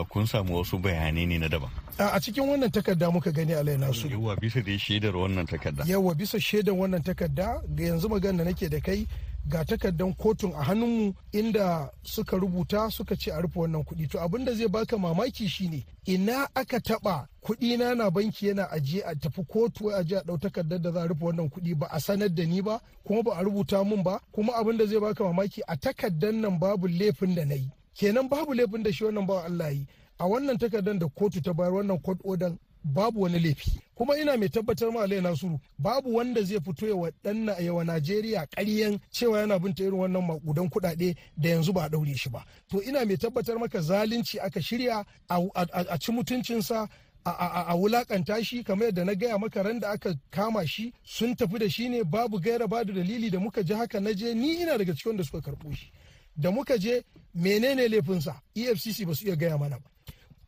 kun 0.08 0.26
samu 0.26 0.56
wasu 0.56 0.78
bayanai 0.78 1.26
ne 1.26 1.38
na 1.38 1.48
daban. 1.48 1.70
A 1.98 2.20
cikin 2.20 2.44
wannan 2.48 2.70
takarda 2.70 3.10
muka 3.10 3.32
gani 3.32 3.52
a 3.52 3.62
laina 3.64 3.92
su 3.94 4.08
yawa 4.08 4.36
bisa 4.36 4.60
da 4.62 4.78
shaidar 4.78 5.16
wannan 5.16 5.46
takarda. 5.46 5.84
Yawa 5.86 6.14
bisa 6.14 6.40
shaidar 6.40 6.74
wannan 6.74 7.02
takarda 7.02 7.62
ga 7.74 7.84
yanzu 7.84 8.08
magana 8.08 8.38
da 8.38 8.44
nake 8.44 8.68
da 8.68 8.80
kai 8.80 9.06
ga 9.48 9.64
takardan 9.64 10.14
kotun 10.14 10.52
a 10.54 10.62
hannunmu 10.64 11.14
inda 11.32 11.90
suka 12.02 12.36
rubuta 12.36 12.90
suka 12.90 13.16
ce 13.16 13.30
a 13.32 13.40
rufe 13.40 13.56
wannan 13.58 13.82
kuɗi. 13.84 14.08
To 14.10 14.18
abin 14.20 14.44
da 14.44 14.52
zai 14.54 14.68
baka 14.68 14.98
mamaki 14.98 15.48
shine 15.48 15.84
ina 16.06 16.48
aka 16.54 16.80
taba 16.80 17.28
kuɗi 17.42 17.78
na 17.78 17.94
na 17.94 18.10
banki 18.10 18.46
yana 18.48 18.70
ajiye 18.70 19.02
a 19.04 19.14
tafi 19.14 19.44
kotu 19.48 19.88
a 19.92 20.04
je 20.04 20.16
a 20.16 20.22
ɗau 20.24 20.38
takardar 20.40 20.78
da 20.80 20.92
za 20.92 21.00
a 21.02 21.06
rufe 21.08 21.24
wannan 21.24 21.48
kuɗi 21.50 21.74
ba 21.78 21.86
a 21.90 22.00
sanar 22.00 22.28
da 22.28 22.44
ni 22.44 22.60
ba 22.62 22.80
kuma 23.04 23.22
ba 23.22 23.32
a 23.36 23.42
rubuta 23.44 23.84
mun 23.84 24.02
ba 24.02 24.20
kuma 24.32 24.52
abin 24.56 24.76
da 24.76 24.86
zai 24.86 25.00
baka 25.00 25.24
mamaki 25.24 25.60
a 25.68 25.76
takardar 25.76 26.32
nan 26.32 26.58
babu 26.58 26.86
laifin 26.88 27.34
da 27.34 27.44
na 27.44 27.54
yi. 27.54 27.70
Kenan 28.00 28.28
babu 28.28 28.54
laifin 28.54 28.82
da 28.82 28.92
shi 28.92 29.04
wannan 29.04 29.26
ba 29.26 29.44
Allah 29.44 29.72
yi. 29.74 29.86
A 30.18 30.24
wannan 30.26 30.58
takardar 30.58 30.98
da 30.98 31.06
kotu 31.08 31.42
ta 31.42 31.52
bayar 31.52 31.72
wannan 31.72 32.02
court 32.02 32.18
order 32.24 32.52
babu 32.84 33.20
wani 33.22 33.38
laifi. 33.38 33.70
Kuma 33.94 34.16
ina 34.18 34.36
mai 34.38 34.48
tabbatar 34.48 34.90
ma 34.92 35.02
Alai 35.02 35.20
Nasiru 35.20 35.60
babu 35.78 36.14
wanda 36.16 36.42
zai 36.42 36.60
fito 36.60 36.88
ya 36.88 36.94
wadanna 36.94 37.52
yawa 37.60 37.84
Najeriya 37.84 38.46
ƙaryan 38.56 38.98
cewa 39.12 39.38
yana 39.40 39.58
binta 39.58 39.82
irin 39.84 39.98
wannan 40.00 40.24
makudan 40.26 40.70
kuɗaɗe 40.70 41.14
da 41.36 41.48
yanzu 41.48 41.72
ba 41.74 41.90
a 41.92 42.16
shi 42.16 42.30
ba. 42.30 42.42
To 42.70 42.80
ina 42.82 43.04
mai 43.04 43.16
tabbatar 43.16 43.58
maka 43.60 43.80
zalunci 43.82 44.38
aka 44.40 44.60
shirya 44.62 45.04
a 45.28 45.98
ci 45.98 46.12
mutuncinsa 46.12 46.88
a 47.26 47.74
wulaƙanta 47.76 48.42
shi 48.42 48.64
kamar 48.64 48.86
yadda 48.88 49.04
na 49.04 49.14
gaya 49.14 49.38
maka 49.38 49.62
ran 49.62 49.78
da 49.78 49.90
aka 49.92 50.14
kama 50.30 50.66
shi 50.66 50.90
sun 51.04 51.36
tafi 51.36 51.58
da 51.58 51.68
shi 51.68 51.88
ne 51.90 52.02
babu 52.02 52.40
gaira 52.40 52.66
babu 52.66 52.92
dalili 52.92 53.30
da 53.30 53.38
muka 53.38 53.62
ji 53.62 53.74
haka 53.74 54.00
na 54.00 54.14
je 54.14 54.32
ni 54.34 54.62
ina 54.62 54.78
daga 54.78 54.94
cikin 54.94 55.18
da 55.18 55.22
suka 55.22 55.40
karɓo 55.52 55.76
shi. 55.76 55.92
Da 56.36 56.50
muka 56.50 56.78
je 56.78 57.02
menene 57.34 57.88
laifinsa? 57.88 58.34
Efcc 58.54 59.04
ba 59.06 59.14
su 59.14 59.26
iya 59.26 59.36
gaya 59.36 59.58
mana 59.58 59.76
ba. 59.78 59.88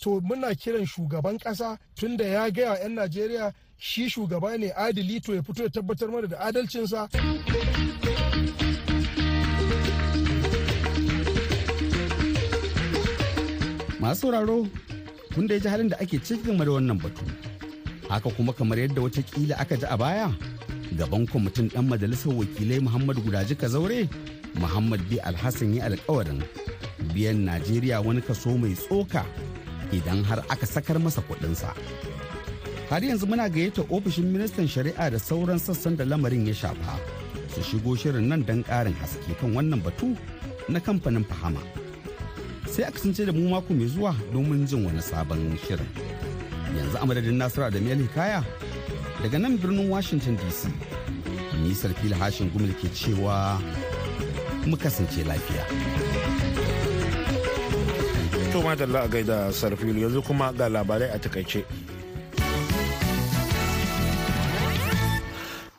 To 0.02 0.20
muna 0.20 0.54
kiran 0.54 0.86
shugaban 0.86 1.38
kasa 1.38 1.78
tunda 1.94 2.24
ya 2.24 2.50
gaya 2.50 2.78
'yan 2.82 2.94
najeriya 2.94 3.52
shi 3.78 4.08
shugaba 4.10 4.58
ne 4.58 4.70
adili 4.76 5.20
to 5.20 5.34
ya 5.34 5.42
fito 5.42 5.62
ya 5.62 5.68
tabbatar 5.70 6.08
mana 6.10 6.26
da 6.26 6.38
adalcinsa. 6.40 7.08
Masu 14.00 14.20
sauraro 14.20 14.66
kun 15.34 15.46
da 15.46 15.58
ji 15.58 15.68
halin 15.68 15.88
da 15.88 15.96
ake 16.02 16.18
cikin 16.18 16.58
da 16.58 16.64
wannan 16.66 16.98
batu. 16.98 17.22
Haka 18.08 18.30
kuma 18.30 18.52
kamar 18.52 18.78
yadda 18.78 19.00
wataƙila 19.02 19.54
aka 19.60 19.76
ji 19.76 19.86
a 19.86 19.96
baya 19.96 20.28
gaban 20.96 21.24
kwamitin 21.26 21.68
dan 21.72 21.88
majalisar 21.88 22.32
wakilai 22.36 22.80
muhammad 22.80 23.16
gudaji 23.24 23.56
zaure 23.68 24.08
muhammad 24.60 25.00
b. 25.10 25.18
Alhassan 25.24 25.74
ya 25.76 25.84
alkawarin 25.86 26.42
biyan 27.14 27.44
najeriya 27.46 28.00
wani 28.04 28.20
kaso 28.22 28.56
mai 28.58 28.74
tsoka 28.74 29.24
idan 29.92 30.24
har 30.24 30.40
aka 30.52 30.66
sakar 30.66 30.98
masa 30.98 31.20
kuɗinsa. 31.28 31.70
har 32.90 33.00
yanzu 33.04 33.26
muna 33.26 33.48
gayyata 33.48 33.82
ofishin 33.90 34.26
ministan 34.34 34.68
shari'a 34.68 35.10
da 35.12 35.18
sauran 35.18 35.58
sassan 35.58 35.96
da 35.98 36.04
lamarin 36.04 36.46
ya 36.46 36.54
shafa 36.54 36.94
su 37.54 37.60
shigo 37.62 37.96
shirin 37.96 38.28
nan 38.28 38.42
don 38.48 38.62
ƙarin 38.64 38.94
haske 39.00 39.32
kan 39.40 39.54
wannan 39.56 39.80
batu 39.84 40.16
na 40.68 40.78
kamfanin 40.80 41.24
fahama. 41.24 41.60
Sai 42.68 42.82
a 42.84 42.90
kasance 42.92 43.24
da 43.26 43.32
mu 43.32 43.48
mako 43.50 43.74
mai 43.74 43.88
zuwa 43.88 44.12
domin 44.32 44.66
jin 44.68 44.84
wani 44.84 45.00
sabon 45.02 45.56
shirin. 45.64 45.88
Yanzu 46.76 46.96
a 47.02 47.06
madadin 47.06 47.36
nasiru 47.40 47.70
da 47.72 47.80
mel 47.80 47.98
hikaya 48.04 48.44
daga 49.22 49.38
nan 49.38 49.56
birnin 49.58 49.88
washington 49.88 50.36
dc 50.36 50.66
nisar 51.62 51.94
fil 52.02 52.14
hashin 52.20 52.50
gumil 52.50 52.72
ke 52.80 52.88
cewa 52.90 53.54
mu 54.66 54.76
kasance 54.76 55.24
lafiya. 55.24 55.64
To 58.52 58.60
madalla 58.62 59.04
a 59.04 59.08
gaida 59.08 59.52
sarfilu 59.52 60.00
yanzu 60.00 60.22
kuma 60.22 60.52
ga 60.52 60.68
labarai 60.68 61.08
a 61.14 61.18
taƙaice. 61.18 61.64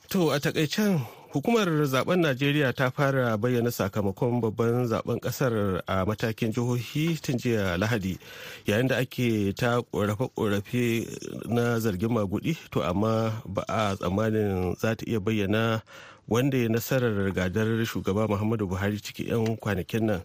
To 0.09 0.29
a 0.29 0.39
takaicen 0.39 1.01
hukumar 1.33 1.65
zaɓen 1.85 2.21
Najeriya 2.21 2.73
ta 2.73 2.89
fara 2.91 3.37
bayyana 3.37 3.71
sakamakon 3.71 4.41
babban 4.41 4.85
zaɓen 4.85 5.19
ƙasar 5.19 5.81
a 5.87 6.05
matakin 6.05 6.53
jihohi 6.53 7.17
tun 7.21 7.37
jiya 7.37 7.77
Lahadi 7.77 8.19
yayin 8.65 8.87
da 8.87 8.97
ake 8.97 9.53
ta 9.57 9.81
korafe-korafe 9.81 11.09
na 11.49 11.79
zargin 11.79 12.13
magudi 12.13 12.57
to 12.71 12.83
amma 12.85 13.41
ba 13.45 13.63
a 13.67 13.95
tsammanin 13.97 14.77
za 14.77 14.93
ta 14.95 15.01
iya 15.09 15.19
bayyana 15.19 15.81
wanda 16.27 16.57
ya 16.57 16.69
nasarar 16.69 17.31
gadar 17.33 17.85
shugaba 17.85 18.27
Muhammadu 18.27 18.67
Buhari 18.67 18.99
ciki 19.01 19.27
'yan 19.29 19.57
kwanakin 19.57 20.05
nan. 20.05 20.21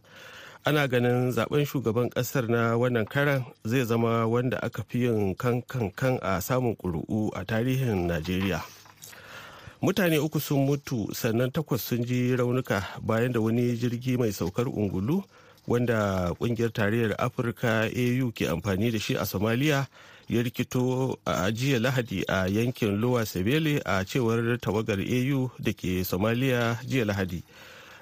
ana 0.65 0.89
ganin 0.89 1.33
zaɓen 1.33 1.65
shugaban 1.67 2.11
ƙasar 2.11 2.49
na 2.49 2.77
wannan 2.77 3.05
karan 3.07 3.45
zai 3.65 3.85
zama 3.85 4.27
wanda 4.27 4.59
aka 4.63 4.83
fi 4.89 4.99
yin 4.99 5.35
kan 5.35 5.63
kan 5.97 6.19
a 6.23 6.41
samun 6.41 6.77
ƙuri'u 6.77 7.31
a 7.35 7.45
tarihin 7.45 8.07
najeriya 8.07 8.61
mutane 9.83 10.19
uku 10.19 10.41
sun 10.41 10.67
mutu 10.67 11.09
sannan 11.15 11.51
takwas 11.51 11.81
sun 11.81 12.05
ji 12.05 12.37
raunuka 12.37 12.85
bayan 13.03 13.33
da 13.33 13.41
wani 13.41 13.77
jirgi 13.77 14.19
mai 14.19 14.29
saukar 14.33 14.67
ungulu 14.69 15.23
wanda 15.69 16.33
ƙungiyar 16.41 16.73
tarayyar 16.73 17.15
afirka 17.19 17.85
au 17.93 18.33
ke 18.33 18.49
amfani 18.49 18.91
da 18.91 18.99
shi 18.99 19.15
a 19.17 19.27
somalia 19.27 19.87
ya 20.29 20.43
rikito 20.43 21.19
a 21.27 21.53
jiya 21.53 21.79
lahadi 21.79 22.25
a 22.29 22.49
yankin 22.49 23.01
lowa 23.01 23.27
sebele 23.27 23.81
a 23.85 24.05
cewar 24.05 24.59
tawagar 24.59 24.99
au 25.01 25.51
da 25.61 25.73
ke 25.73 26.05
somalia 26.05 26.79
jiya 26.89 27.05
lahadi. 27.05 27.43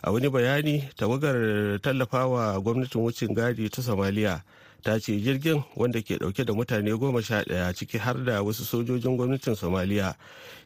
A 0.02 0.12
wani 0.12 0.28
bayani 0.30 0.84
tawagar 0.96 1.78
tallafawa 1.82 2.60
gwamnatin 2.62 3.02
wucin 3.02 3.34
gadi 3.34 3.68
ta 3.68 3.82
somalia 3.82 4.42
ta 4.82 4.98
ce 5.00 5.12
jirgin 5.20 5.62
wanda 5.76 6.00
ke 6.02 6.16
ɗauke 6.18 6.44
da 6.44 6.52
mutane 6.52 6.90
goma 6.98 7.22
sha 7.22 7.42
ɗaya 7.42 7.72
ciki 7.74 7.98
har 7.98 8.14
da 8.24 8.42
wasu 8.42 8.64
sojojin 8.64 9.16
gwamnatin 9.16 9.54
somaliya 9.54 10.14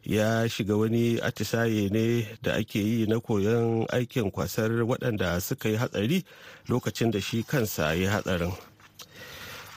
ya 0.03 0.47
shiga 0.49 0.75
wani 0.77 1.19
atisaye 1.21 1.89
ne 1.89 2.27
da 2.41 2.53
ake 2.55 2.79
yi 2.79 3.05
na 3.07 3.19
koyon 3.19 3.85
aikin 3.89 4.31
kwasar 4.31 4.69
waɗanda 4.85 5.39
suka 5.41 5.69
yi 5.69 5.75
hatsari 5.77 6.23
lokacin 6.69 7.11
da 7.11 7.19
shi 7.21 7.43
kansa 7.43 7.93
ya 7.95 8.11
hatsarin. 8.11 8.53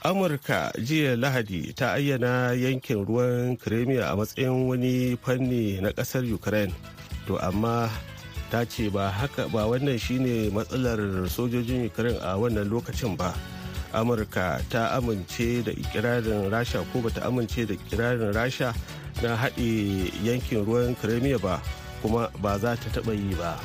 Amurka 0.05 0.68
jiya 0.77 1.16
lahadi 1.16 1.73
ta 1.73 1.97
ayyana 1.97 2.53
yankin 2.53 3.07
ruwan 3.09 3.57
crimea 3.57 4.12
a 4.12 4.16
matsayin 4.16 4.68
wani 4.68 5.16
fanni 5.16 5.81
na 5.81 5.88
ƙasar 5.97 6.20
ukraine. 6.29 6.75
To 7.27 7.38
amma 7.40 7.88
ta 8.53 8.64
ce 8.68 8.90
haka 8.92 9.49
ba 9.49 9.64
wannan 9.64 9.97
shine 9.99 10.53
matsalar 10.53 11.01
sojojin 11.33 11.88
ukraine 11.88 12.20
a 12.20 12.37
wannan 12.37 12.68
lokacin 12.68 13.16
ba. 13.16 13.33
Amurka 13.94 14.61
ta 14.68 14.88
amince 14.98 15.62
da 15.64 15.72
ikirarin 15.72 16.50
rasha 16.50 16.83
ko 16.92 17.00
bata 17.00 17.22
amince 17.26 17.66
da 17.66 17.74
ikirarin 17.74 18.33
rasha 18.35 18.74
na 19.22 19.37
haɗe 19.37 20.11
yankin 20.26 20.64
ruwan 20.66 20.94
crimea 20.98 21.38
ba 21.38 21.62
kuma 22.02 22.28
ba 22.42 22.59
za 22.59 22.76
ta 22.76 22.90
taɓa 23.00 23.14
yi 23.14 23.35
ba. 23.38 23.57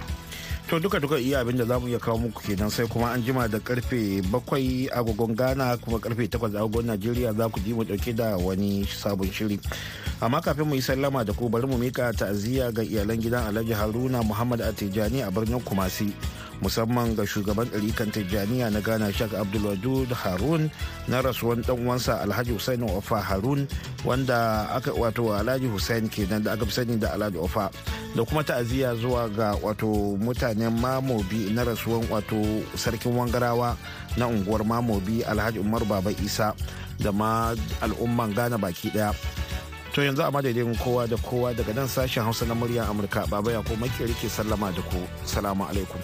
To 0.69 0.77
duka 0.79 0.99
duka 1.01 1.17
iya 1.17 1.41
abin 1.41 1.57
da 1.57 1.65
za 1.65 1.79
mu 1.81 1.89
iya 1.89 1.97
kawo 1.97 2.17
muku 2.29 2.45
kenan 2.45 2.69
sai 2.69 2.85
kuma 2.85 3.09
an 3.09 3.25
jima 3.25 3.47
da 3.49 3.57
ƙarfe 3.57 4.21
bakwai 4.29 4.85
agogon 4.93 5.33
ghana 5.35 5.73
kuma 5.81 5.97
ƙarfe 5.97 6.29
takwas 6.29 6.53
agogon 6.53 6.85
najeriya 6.85 7.33
za 7.33 7.49
ku 7.49 7.57
ji 7.65 7.73
mu 7.73 7.81
ɗauke 7.83 8.13
da 8.15 8.37
wani 8.37 8.85
sabon 8.85 9.31
shiri. 9.33 9.57
Amma 10.21 10.41
kafin 10.45 10.67
mu 10.69 10.75
yi 10.77 10.81
sallama 10.85 11.25
da 11.25 11.33
ku 11.33 11.49
bari 11.49 11.65
mu 11.65 11.73
mika 11.81 12.13
ta'aziyya 12.13 12.69
ga 12.71 12.83
iyalan 12.85 13.17
gidan 13.17 13.49
alhaji 13.49 13.73
haruna 13.73 14.21
muhammad 14.21 14.61
atijani 14.61 15.25
a 15.25 15.31
birnin 15.33 15.57
kumasi. 15.65 16.13
Musamman 16.62 17.15
ga 17.15 17.24
shugaban 17.26 17.67
ɗarikan 17.72 18.12
tijjaniya 18.12 18.69
na 18.72 18.80
ghana 18.84 19.12
shak 19.13 19.32
abdulwadud 19.34 20.12
harun 20.12 20.67
na 21.08 21.22
rasuwan 21.24 21.63
dan 21.63 21.80
uwansa 21.80 22.19
alhaji 22.22 22.52
hussein 22.52 22.84
ofa 22.84 23.22
harun 23.24 23.67
wanda 24.06 24.67
aka 24.76 24.91
wato 24.93 25.32
alhaji 25.36 25.67
hussein 25.72 26.10
kenan 26.12 26.43
da 26.43 26.54
aka 26.54 26.65
fi 26.67 26.72
sani 26.84 26.98
da 27.00 27.13
alhaji 27.15 27.38
ofa. 27.39 27.72
Da 28.15 28.26
kuma 28.26 28.43
ta'aziyya 28.43 28.95
zuwa 28.95 29.30
ga 29.30 29.54
wato 29.62 30.17
mutanen 30.17 30.74
mamobi 30.82 31.54
na 31.54 31.63
rasuwan 31.63 32.04
wato 32.10 32.41
sarkin 32.76 33.13
wangarawa 33.15 33.78
na 34.17 34.28
unguwar 34.28 34.65
mamobi 34.65 35.24
alhaji 35.24 35.60
umar 35.60 35.86
baba 35.86 36.12
isa 36.12 36.54
da 37.00 37.12
ma 37.12 37.56
al'umman 37.82 38.34
ghana 38.34 38.58
baki 38.58 38.89
ɗaya 38.89 39.13
to 39.93 40.02
yanzu 40.02 40.24
a 40.26 40.32
madadin 40.32 40.76
kowa 40.78 41.08
da 41.08 41.17
kowa 41.17 41.54
daga 41.54 41.74
nan 41.74 41.88
sashen 41.88 42.24
hausa 42.24 42.45
na 42.45 42.56
muryar 42.56 42.89
amurka 42.89 43.26
baba 43.30 43.52
ya 43.52 43.62
ko 43.62 43.76
makeri 43.78 44.13
ke 44.17 44.28
sallama 44.30 44.72
da 44.74 44.82
ku. 44.82 44.98
Salamu 45.26 45.65
alaikum. 45.69 46.02